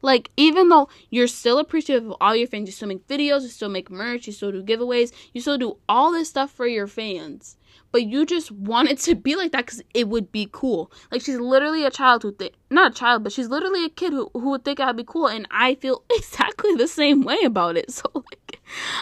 Like, 0.03 0.29
even 0.35 0.67
though 0.67 0.89
you're 1.09 1.27
still 1.27 1.59
appreciative 1.59 2.05
of 2.05 2.17
all 2.19 2.35
your 2.35 2.45
fans, 2.45 2.67
you 2.67 2.73
still 2.73 2.89
make 2.89 3.07
videos, 3.07 3.43
you 3.43 3.47
still 3.47 3.69
make 3.69 3.89
merch, 3.89 4.27
you 4.27 4.33
still 4.33 4.51
do 4.51 4.61
giveaways, 4.61 5.13
you 5.31 5.39
still 5.39 5.57
do 5.57 5.77
all 5.87 6.11
this 6.11 6.27
stuff 6.27 6.51
for 6.51 6.67
your 6.67 6.87
fans. 6.87 7.55
But 7.93 8.03
you 8.03 8.25
just 8.25 8.51
want 8.51 8.89
it 8.89 8.99
to 8.99 9.15
be 9.15 9.37
like 9.37 9.53
that 9.53 9.65
because 9.65 9.81
it 9.93 10.09
would 10.09 10.29
be 10.31 10.49
cool. 10.51 10.91
Like, 11.09 11.21
she's 11.21 11.39
literally 11.39 11.85
a 11.85 11.89
child 11.89 12.23
who 12.23 12.33
think, 12.33 12.53
not 12.69 12.91
a 12.91 12.95
child, 12.95 13.23
but 13.23 13.31
she's 13.31 13.47
literally 13.47 13.85
a 13.85 13.89
kid 13.89 14.11
who, 14.11 14.29
who 14.33 14.49
would 14.49 14.65
think 14.65 14.81
I'd 14.81 14.97
be 14.97 15.05
cool. 15.05 15.27
And 15.27 15.47
I 15.49 15.75
feel 15.75 16.03
exactly 16.09 16.75
the 16.75 16.87
same 16.87 17.21
way 17.23 17.39
about 17.43 17.77
it. 17.77 17.89
So, 17.93 18.09
like, 18.13 18.59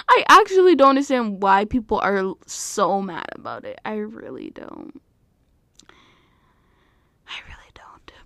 I 0.07 0.23
actually 0.27 0.75
don't 0.75 0.89
understand 0.89 1.41
why 1.41 1.65
people 1.65 1.99
are 1.99 2.33
so 2.45 3.01
mad 3.01 3.29
about 3.33 3.65
it. 3.65 3.79
I 3.85 3.95
really 3.95 4.51
don't. 4.51 5.01
I 7.27 7.39
really 7.47 7.60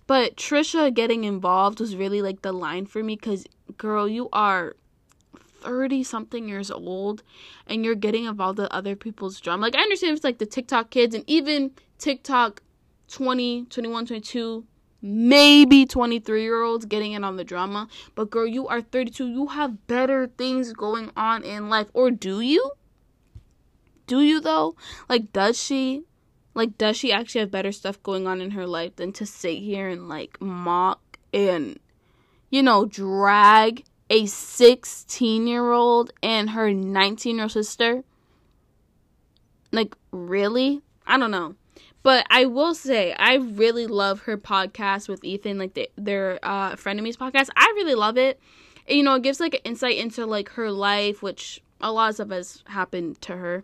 but 0.07 0.35
Trisha 0.35 0.93
getting 0.93 1.23
involved 1.23 1.79
was 1.79 1.95
really 1.95 2.21
like 2.21 2.41
the 2.41 2.51
line 2.51 2.85
for 2.85 3.03
me 3.03 3.15
because, 3.15 3.45
girl, 3.77 4.07
you 4.07 4.29
are 4.31 4.75
30 5.61 6.03
something 6.03 6.47
years 6.47 6.69
old 6.69 7.23
and 7.67 7.83
you're 7.83 7.95
getting 7.95 8.25
involved 8.25 8.59
with 8.59 8.71
other 8.71 8.95
people's 8.95 9.39
drama. 9.39 9.63
Like, 9.63 9.75
I 9.75 9.81
understand 9.81 10.15
it's 10.15 10.23
like 10.23 10.37
the 10.37 10.45
TikTok 10.45 10.91
kids 10.91 11.15
and 11.15 11.23
even 11.27 11.71
TikTok 11.97 12.61
20, 13.11 13.65
21, 13.65 14.05
22, 14.05 14.65
maybe 15.01 15.85
23 15.85 16.41
year 16.43 16.61
olds 16.61 16.85
getting 16.85 17.13
in 17.13 17.23
on 17.23 17.37
the 17.37 17.43
drama. 17.43 17.87
But, 18.13 18.29
girl, 18.29 18.45
you 18.45 18.67
are 18.67 18.81
32. 18.81 19.27
You 19.27 19.47
have 19.47 19.87
better 19.87 20.27
things 20.27 20.71
going 20.73 21.11
on 21.17 21.43
in 21.43 21.69
life. 21.69 21.87
Or 21.93 22.11
do 22.11 22.41
you? 22.41 22.71
Do 24.07 24.21
you 24.21 24.39
though? 24.39 24.75
Like, 25.09 25.33
does 25.33 25.61
she? 25.61 26.03
Like, 26.55 26.77
does 26.77 26.95
she 26.95 27.11
actually 27.11 27.41
have 27.41 27.51
better 27.51 27.73
stuff 27.73 28.01
going 28.01 28.27
on 28.27 28.41
in 28.41 28.51
her 28.51 28.65
life 28.65 28.95
than 28.95 29.11
to 29.13 29.25
sit 29.25 29.59
here 29.59 29.89
and 29.89 30.07
like 30.07 30.41
mock 30.41 31.19
and, 31.33 31.77
you 32.49 32.63
know, 32.63 32.85
drag 32.85 33.83
a 34.09 34.25
16 34.25 35.47
year 35.47 35.71
old 35.71 36.11
and 36.23 36.51
her 36.51 36.73
19 36.73 37.35
year 37.35 37.43
old 37.43 37.51
sister? 37.51 38.03
Like, 39.73 39.95
really? 40.11 40.81
I 41.05 41.17
don't 41.17 41.31
know. 41.31 41.55
But 42.01 42.25
I 42.29 42.45
will 42.45 42.73
say, 42.73 43.13
I 43.13 43.35
really 43.35 43.87
love 43.87 44.21
her 44.21 44.37
podcast 44.37 45.09
with 45.09 45.25
Ethan, 45.25 45.57
like 45.57 45.73
the, 45.73 45.89
their 45.97 46.39
uh, 46.41 46.75
Frenemies 46.75 47.17
podcast. 47.17 47.49
I 47.55 47.65
really 47.75 47.95
love 47.95 48.17
it. 48.17 48.39
And, 48.87 48.97
you 48.97 49.03
know, 49.03 49.15
it 49.15 49.23
gives 49.23 49.39
like 49.39 49.55
an 49.55 49.61
insight 49.65 49.97
into 49.97 50.25
like 50.25 50.49
her 50.49 50.71
life, 50.71 51.21
which 51.21 51.61
a 51.81 51.91
lot 51.91 52.09
of 52.09 52.15
stuff 52.15 52.29
has 52.29 52.63
happened 52.67 53.19
to 53.21 53.35
her 53.35 53.63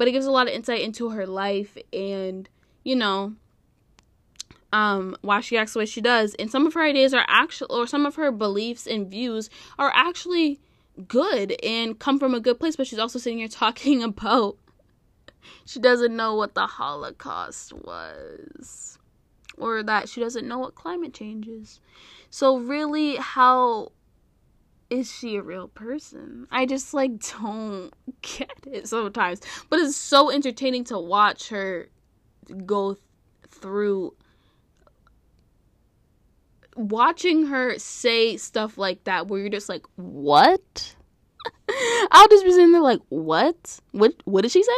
but 0.00 0.08
it 0.08 0.12
gives 0.12 0.24
a 0.24 0.30
lot 0.30 0.48
of 0.48 0.54
insight 0.54 0.80
into 0.80 1.10
her 1.10 1.26
life 1.26 1.76
and 1.92 2.48
you 2.84 2.96
know 2.96 3.34
um 4.72 5.14
why 5.20 5.42
she 5.42 5.58
acts 5.58 5.74
the 5.74 5.78
way 5.78 5.84
she 5.84 6.00
does. 6.00 6.34
And 6.38 6.50
some 6.50 6.66
of 6.66 6.72
her 6.72 6.80
ideas 6.80 7.12
are 7.12 7.26
actually 7.28 7.68
or 7.68 7.86
some 7.86 8.06
of 8.06 8.14
her 8.14 8.32
beliefs 8.32 8.86
and 8.86 9.10
views 9.10 9.50
are 9.78 9.92
actually 9.94 10.58
good 11.06 11.54
and 11.62 11.98
come 11.98 12.18
from 12.18 12.34
a 12.34 12.40
good 12.40 12.58
place 12.58 12.76
but 12.76 12.86
she's 12.86 12.98
also 12.98 13.18
sitting 13.18 13.40
here 13.40 13.48
talking 13.66 14.02
about 14.02 14.56
she 15.66 15.78
doesn't 15.78 16.16
know 16.16 16.34
what 16.34 16.54
the 16.54 16.66
holocaust 16.66 17.74
was 17.74 18.98
or 19.58 19.82
that 19.82 20.08
she 20.08 20.22
doesn't 20.22 20.48
know 20.48 20.58
what 20.58 20.74
climate 20.74 21.12
change 21.12 21.46
is. 21.46 21.78
So 22.30 22.56
really 22.56 23.16
how 23.16 23.92
is 24.90 25.10
she 25.10 25.36
a 25.36 25.42
real 25.42 25.68
person? 25.68 26.48
I 26.50 26.66
just 26.66 26.92
like 26.92 27.12
don't 27.40 27.92
get 28.22 28.50
it 28.70 28.88
sometimes. 28.88 29.40
But 29.70 29.78
it's 29.78 29.96
so 29.96 30.30
entertaining 30.30 30.84
to 30.84 30.98
watch 30.98 31.48
her 31.48 31.88
go 32.66 32.96
through 33.48 34.14
watching 36.76 37.46
her 37.46 37.78
say 37.78 38.36
stuff 38.36 38.76
like 38.76 39.04
that 39.04 39.28
where 39.28 39.40
you're 39.40 39.48
just 39.48 39.68
like, 39.68 39.84
"What?" 39.96 40.96
I'll 42.10 42.28
just 42.28 42.44
be 42.44 42.50
sitting 42.50 42.72
there 42.72 42.82
like, 42.82 43.00
"What? 43.08 43.80
What 43.92 44.14
what 44.24 44.42
did 44.42 44.50
she 44.50 44.62
say?" 44.62 44.72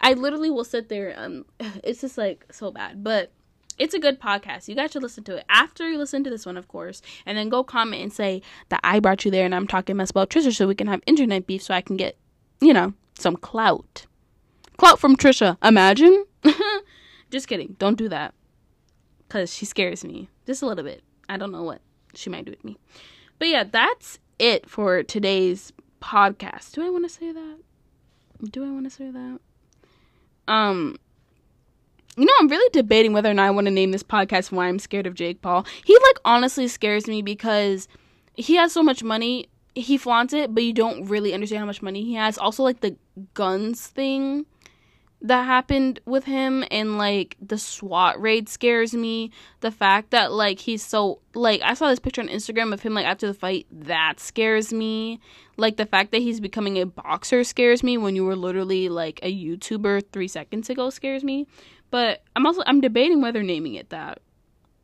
I 0.00 0.14
literally 0.14 0.50
will 0.50 0.64
sit 0.64 0.88
there 0.88 1.14
um 1.16 1.44
it's 1.84 2.00
just 2.00 2.18
like 2.18 2.46
so 2.50 2.72
bad. 2.72 3.04
But 3.04 3.30
it's 3.78 3.94
a 3.94 3.98
good 3.98 4.20
podcast. 4.20 4.68
You 4.68 4.74
guys 4.74 4.92
should 4.92 5.02
listen 5.02 5.24
to 5.24 5.36
it 5.36 5.44
after 5.48 5.88
you 5.88 5.98
listen 5.98 6.24
to 6.24 6.30
this 6.30 6.46
one, 6.46 6.56
of 6.56 6.68
course, 6.68 7.02
and 7.26 7.36
then 7.36 7.48
go 7.48 7.64
comment 7.64 8.02
and 8.02 8.12
say 8.12 8.42
that 8.68 8.80
I 8.84 9.00
brought 9.00 9.24
you 9.24 9.30
there 9.30 9.44
and 9.44 9.54
I'm 9.54 9.66
talking 9.66 9.96
mess 9.96 10.10
about 10.10 10.30
Trisha 10.30 10.54
so 10.54 10.66
we 10.66 10.74
can 10.74 10.86
have 10.86 11.02
internet 11.06 11.46
beef 11.46 11.62
so 11.62 11.74
I 11.74 11.80
can 11.80 11.96
get, 11.96 12.16
you 12.60 12.72
know, 12.72 12.92
some 13.18 13.36
clout. 13.36 14.06
Clout 14.76 14.98
from 14.98 15.16
Trisha. 15.16 15.56
Imagine. 15.62 16.24
Just 17.30 17.48
kidding. 17.48 17.76
Don't 17.78 17.98
do 17.98 18.08
that. 18.08 18.34
Because 19.26 19.52
she 19.52 19.64
scares 19.64 20.04
me. 20.04 20.28
Just 20.46 20.62
a 20.62 20.66
little 20.66 20.84
bit. 20.84 21.02
I 21.28 21.36
don't 21.36 21.52
know 21.52 21.62
what 21.62 21.80
she 22.14 22.30
might 22.30 22.44
do 22.44 22.50
with 22.50 22.64
me. 22.64 22.76
But 23.38 23.48
yeah, 23.48 23.64
that's 23.64 24.18
it 24.38 24.68
for 24.68 25.02
today's 25.02 25.72
podcast. 26.00 26.72
Do 26.72 26.84
I 26.84 26.90
want 26.90 27.04
to 27.04 27.08
say 27.08 27.32
that? 27.32 27.58
Do 28.50 28.64
I 28.64 28.70
want 28.70 28.84
to 28.84 28.90
say 28.90 29.10
that? 29.10 29.40
Um, 30.46 30.96
you 32.16 32.24
know, 32.24 32.32
I'm 32.38 32.48
really 32.48 32.68
debating 32.72 33.12
whether 33.12 33.30
or 33.30 33.34
not 33.34 33.46
I 33.46 33.50
want 33.50 33.66
to 33.66 33.70
name 33.70 33.90
this 33.90 34.02
podcast 34.02 34.52
Why 34.52 34.68
I'm 34.68 34.78
Scared 34.78 35.06
of 35.06 35.14
Jake 35.14 35.42
Paul. 35.42 35.66
He, 35.84 35.94
like, 35.94 36.20
honestly 36.24 36.68
scares 36.68 37.06
me 37.06 37.22
because 37.22 37.88
he 38.34 38.56
has 38.56 38.72
so 38.72 38.82
much 38.82 39.02
money. 39.02 39.48
He 39.74 39.96
flaunts 39.96 40.32
it, 40.32 40.54
but 40.54 40.62
you 40.62 40.72
don't 40.72 41.06
really 41.06 41.34
understand 41.34 41.60
how 41.60 41.66
much 41.66 41.82
money 41.82 42.04
he 42.04 42.14
has. 42.14 42.38
Also, 42.38 42.62
like, 42.62 42.80
the 42.80 42.96
guns 43.34 43.86
thing 43.86 44.46
that 45.22 45.46
happened 45.46 46.00
with 46.04 46.24
him 46.24 46.64
and, 46.70 46.98
like, 46.98 47.36
the 47.40 47.56
SWAT 47.56 48.20
raid 48.20 48.48
scares 48.48 48.92
me. 48.92 49.30
The 49.60 49.70
fact 49.70 50.10
that, 50.10 50.32
like, 50.32 50.58
he's 50.58 50.82
so, 50.84 51.20
like, 51.34 51.62
I 51.62 51.74
saw 51.74 51.88
this 51.88 51.98
picture 51.98 52.20
on 52.20 52.28
Instagram 52.28 52.74
of 52.74 52.82
him, 52.82 52.92
like, 52.92 53.06
after 53.06 53.26
the 53.26 53.34
fight. 53.34 53.66
That 53.72 54.20
scares 54.20 54.72
me. 54.72 55.20
Like, 55.56 55.78
the 55.78 55.86
fact 55.86 56.12
that 56.12 56.20
he's 56.20 56.40
becoming 56.40 56.78
a 56.78 56.84
boxer 56.84 57.42
scares 57.42 57.82
me 57.82 57.96
when 57.96 58.14
you 58.14 58.24
were 58.26 58.36
literally, 58.36 58.90
like, 58.90 59.18
a 59.22 59.34
YouTuber 59.34 60.12
three 60.12 60.28
seconds 60.28 60.68
ago 60.68 60.90
scares 60.90 61.24
me. 61.24 61.46
But 61.94 62.24
I'm 62.34 62.44
also 62.44 62.60
I'm 62.66 62.80
debating 62.80 63.20
whether 63.20 63.44
naming 63.44 63.76
it 63.76 63.90
that 63.90 64.18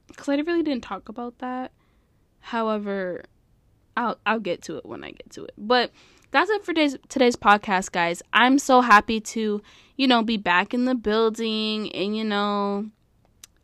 because 0.07 0.29
I 0.29 0.37
really 0.37 0.62
didn't 0.62 0.85
talk 0.85 1.09
about 1.09 1.37
that. 1.38 1.73
However, 2.38 3.25
I'll 3.96 4.16
I'll 4.25 4.38
get 4.38 4.62
to 4.62 4.77
it 4.77 4.87
when 4.87 5.03
I 5.03 5.11
get 5.11 5.29
to 5.31 5.42
it. 5.42 5.55
But 5.59 5.90
that's 6.31 6.49
it 6.51 6.64
for 6.64 6.73
today's 6.73 6.96
today's 7.09 7.35
podcast, 7.35 7.90
guys. 7.90 8.23
I'm 8.33 8.61
so 8.61 8.81
happy 8.81 9.20
to 9.23 9.61
you 9.96 10.07
know 10.07 10.23
be 10.23 10.37
back 10.37 10.73
in 10.73 10.85
the 10.85 10.94
building 10.94 11.90
and 11.90 12.16
you 12.16 12.23
know 12.23 12.87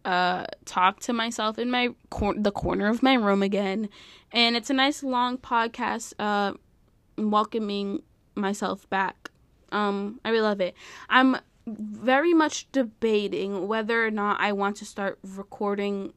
uh 0.04 0.46
talk 0.64 0.98
to 1.02 1.12
myself 1.12 1.56
in 1.56 1.70
my 1.70 1.90
cor- 2.10 2.34
the 2.36 2.50
corner 2.50 2.88
of 2.88 3.00
my 3.00 3.14
room 3.14 3.44
again 3.44 3.88
and 4.32 4.56
it's 4.56 4.70
a 4.70 4.74
nice 4.74 5.04
long 5.04 5.38
podcast 5.38 6.14
uh 6.18 6.52
welcoming 7.16 8.02
myself 8.34 8.88
back 8.90 9.30
um 9.72 10.20
i 10.24 10.30
really 10.30 10.42
love 10.42 10.60
it 10.60 10.74
i'm 11.08 11.36
very 11.66 12.32
much 12.32 12.70
debating 12.70 13.66
whether 13.66 14.06
or 14.06 14.10
not 14.10 14.40
I 14.40 14.52
want 14.52 14.76
to 14.76 14.84
start 14.84 15.18
recording 15.22 16.12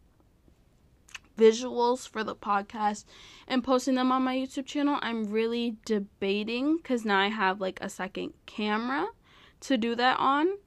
visuals 1.38 2.08
for 2.08 2.24
the 2.24 2.36
podcast 2.36 3.06
and 3.48 3.64
posting 3.64 3.96
them 3.96 4.12
on 4.12 4.24
my 4.24 4.36
YouTube 4.36 4.66
channel. 4.66 5.00
I'm 5.02 5.32
really 5.32 5.78
debating 5.86 6.78
because 6.78 7.06
now 7.06 7.20
I 7.20 7.30
have 7.30 7.62
like 7.62 7.80
a 7.82 7.90
second 7.90 8.34
camera 8.46 9.08
to 9.62 9.78
do 9.78 9.96
that 9.96 10.20
on. 10.20 10.58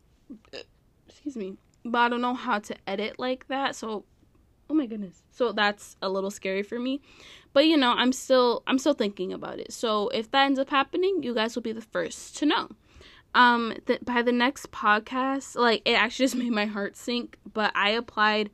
Excuse 1.07 1.37
me. 1.37 1.57
But 1.85 1.99
I 1.99 2.09
don't 2.09 2.21
know 2.21 2.35
how 2.35 2.59
to 2.61 2.77
edit 2.87 3.19
like 3.19 3.49
that. 3.49 3.77
So, 3.77 4.05
oh 4.71 4.75
my 4.75 4.87
goodness. 4.87 5.23
So 5.31 5.53
that's 5.53 5.97
a 6.01 6.09
little 6.09 6.31
scary 6.31 6.63
for 6.63 6.79
me. 6.79 7.01
But 7.53 7.67
you 7.67 7.77
know, 7.77 7.93
I'm 7.93 8.13
still 8.13 8.63
I'm 8.67 8.79
still 8.79 8.95
thinking 8.95 9.33
about 9.33 9.59
it. 9.59 9.73
So 9.73 10.09
if 10.09 10.31
that 10.31 10.47
ends 10.47 10.59
up 10.59 10.71
happening, 10.71 11.23
you 11.23 11.35
guys 11.35 11.55
will 11.55 11.63
be 11.63 11.73
the 11.73 11.83
first 11.83 12.37
to 12.39 12.47
know 12.47 12.69
um 13.35 13.75
that 13.87 14.05
by 14.05 14.23
the 14.23 14.33
next 14.33 14.71
podcast 14.71 15.57
like 15.57 15.83
it 15.85 15.93
actually 15.93 16.25
just 16.25 16.37
made 16.43 16.51
my 16.51 16.67
heart 16.67 16.97
sink 16.97 17.39
but 17.53 17.73
i 17.75 17.91
applied 17.91 18.51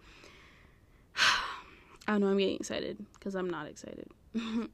i 1.17 2.13
don't 2.13 2.21
know 2.21 2.29
i'm 2.29 2.39
getting 2.39 2.57
excited 2.57 3.05
because 3.15 3.35
i'm 3.35 3.51
not 3.51 3.67
excited 3.67 4.09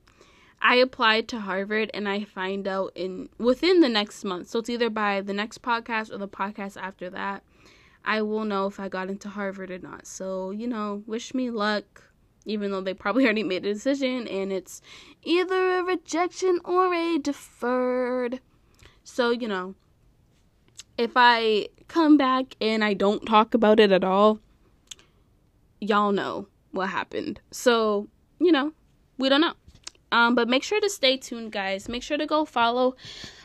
i 0.63 0.75
applied 0.77 1.29
to 1.29 1.41
harvard 1.41 1.91
and 1.95 2.09
i 2.09 2.23
find 2.25 2.69
out 2.69 2.93
in 2.95 3.29
within 3.39 3.81
the 3.81 3.89
next 3.89 4.25
month 4.25 4.49
so 4.49 4.59
it's 4.59 4.71
either 4.71 4.91
by 4.91 5.21
the 5.21 5.33
next 5.33 5.63
podcast 5.63 6.13
or 6.13 6.19
the 6.19 6.29
podcast 6.29 6.77
after 6.81 7.09
that 7.09 7.43
i 8.05 8.21
will 8.21 8.45
know 8.45 8.67
if 8.67 8.79
i 8.79 8.89
got 8.89 9.09
into 9.09 9.29
harvard 9.29 9.71
or 9.71 9.79
not 9.79 10.07
so 10.07 10.51
you 10.51 10.67
know 10.67 11.03
wish 11.07 11.35
me 11.35 11.51
luck 11.51 12.05
even 12.45 12.71
though 12.71 12.81
they 12.81 12.95
probably 12.95 13.25
already 13.25 13.43
made 13.43 13.65
a 13.65 13.73
decision 13.73 14.27
and 14.29 14.53
it's 14.53 14.81
either 15.23 15.79
a 15.79 15.83
rejection 15.83 16.61
or 16.65 16.95
a 16.95 17.19
deferred. 17.19 18.41
So, 19.03 19.31
you 19.31 19.49
know, 19.49 19.75
if 20.97 21.13
I 21.17 21.69
come 21.89 22.17
back 22.17 22.57
and 22.61 22.85
I 22.85 22.95
don't 22.95 23.25
talk 23.27 23.55
about 23.55 23.81
it 23.81 23.93
at 23.93 24.05
all, 24.05 24.41
y'all 25.81 26.13
know 26.13 26.49
what 26.71 26.91
happened. 26.91 27.41
So, 27.51 28.09
you 28.39 28.53
know, 28.53 28.73
we 29.19 29.29
don't 29.29 29.41
know. 29.41 29.55
Um, 30.13 30.35
but 30.35 30.49
make 30.49 30.63
sure 30.63 30.81
to 30.81 30.89
stay 30.89 31.17
tuned, 31.17 31.53
guys. 31.53 31.89
Make 31.89 32.03
sure 32.03 32.17
to 32.17 32.27
go 32.27 32.45
follow 32.45 32.95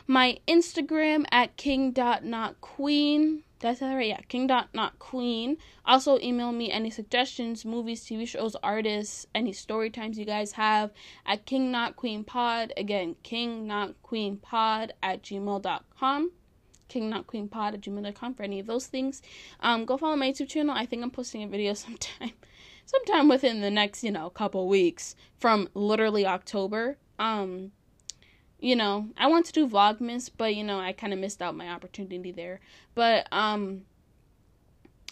my 0.06 0.38
Instagram 0.46 1.24
at 1.32 1.56
king.notqueen. 1.56 3.42
That's 3.58 3.80
that 3.80 3.94
right, 3.94 4.08
yeah, 4.08 4.20
king.notqueen. 4.28 5.56
Also, 5.84 6.18
email 6.20 6.52
me 6.52 6.70
any 6.70 6.90
suggestions, 6.90 7.64
movies, 7.64 8.04
TV 8.04 8.26
shows, 8.26 8.56
artists, 8.62 9.26
any 9.34 9.52
story 9.52 9.90
times 9.90 10.18
you 10.18 10.24
guys 10.24 10.52
have 10.52 10.92
at 11.26 11.44
kingnotqueenpod. 11.44 12.70
Again, 12.76 13.16
kingnotqueenpod 13.24 14.90
at 15.02 15.22
gmail.com 15.22 16.30
kingnotqueenpod 16.90 17.74
at 17.74 17.80
gmail.com 17.80 18.34
for 18.34 18.42
any 18.42 18.60
of 18.60 18.66
those 18.66 18.86
things. 18.86 19.22
Um, 19.60 19.84
go 19.84 19.96
follow 19.96 20.16
my 20.16 20.30
YouTube 20.30 20.48
channel. 20.48 20.74
I 20.76 20.84
think 20.84 21.02
I'm 21.02 21.10
posting 21.10 21.42
a 21.42 21.48
video 21.48 21.74
sometime 21.74 22.32
sometime 22.84 23.28
within 23.28 23.60
the 23.60 23.70
next, 23.70 24.02
you 24.02 24.10
know, 24.10 24.28
couple 24.30 24.68
weeks 24.68 25.14
from 25.38 25.68
literally 25.74 26.26
October. 26.26 26.98
Um, 27.18 27.70
you 28.58 28.76
know, 28.76 29.08
I 29.16 29.28
want 29.28 29.46
to 29.46 29.52
do 29.52 29.68
Vlogmas, 29.68 30.30
but 30.36 30.54
you 30.54 30.64
know, 30.64 30.78
I 30.78 30.92
kind 30.92 31.12
of 31.12 31.18
missed 31.18 31.40
out 31.40 31.56
my 31.56 31.68
opportunity 31.68 32.32
there. 32.32 32.60
But 32.94 33.28
um 33.32 33.82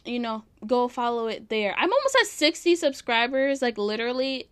you 0.05 0.19
know, 0.19 0.45
go 0.67 0.89
follow 0.89 1.27
it 1.27 1.51
there. 1.51 1.75
I'm 1.77 1.93
almost 1.93 2.17
at 2.23 2.27
60 2.29 2.77
subscribers. 2.77 3.61
Like 3.61 3.77
literally 3.77 4.49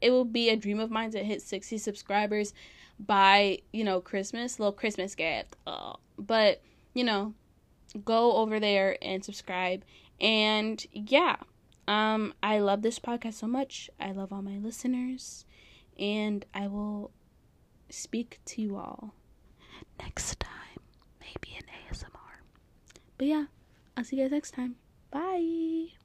it 0.00 0.10
will 0.10 0.24
be 0.24 0.48
a 0.50 0.56
dream 0.56 0.80
of 0.80 0.90
mine 0.90 1.10
to 1.12 1.22
hit 1.22 1.42
60 1.42 1.78
subscribers 1.78 2.54
by, 3.06 3.58
you 3.72 3.84
know, 3.84 4.00
Christmas, 4.00 4.58
little 4.58 4.72
Christmas 4.72 5.14
gift. 5.14 5.56
Uh, 5.66 5.94
but, 6.18 6.62
you 6.94 7.04
know, 7.04 7.34
go 8.04 8.36
over 8.36 8.60
there 8.60 8.96
and 9.02 9.24
subscribe. 9.24 9.84
And 10.20 10.84
yeah, 10.92 11.36
um, 11.88 12.34
I 12.42 12.58
love 12.58 12.82
this 12.82 12.98
podcast 12.98 13.34
so 13.34 13.46
much. 13.46 13.90
I 13.98 14.12
love 14.12 14.32
all 14.32 14.42
my 14.42 14.58
listeners. 14.58 15.44
And 15.98 16.44
I 16.54 16.66
will 16.66 17.10
speak 17.88 18.40
to 18.46 18.62
you 18.62 18.76
all 18.76 19.14
next 19.98 20.38
time. 20.40 20.80
Maybe 21.20 21.56
in 21.56 21.64
ASMR. 21.90 22.42
But 23.18 23.26
yeah, 23.26 23.44
I'll 23.96 24.04
see 24.04 24.16
you 24.16 24.24
guys 24.24 24.32
next 24.32 24.52
time. 24.52 24.76
Bye. 25.10 25.99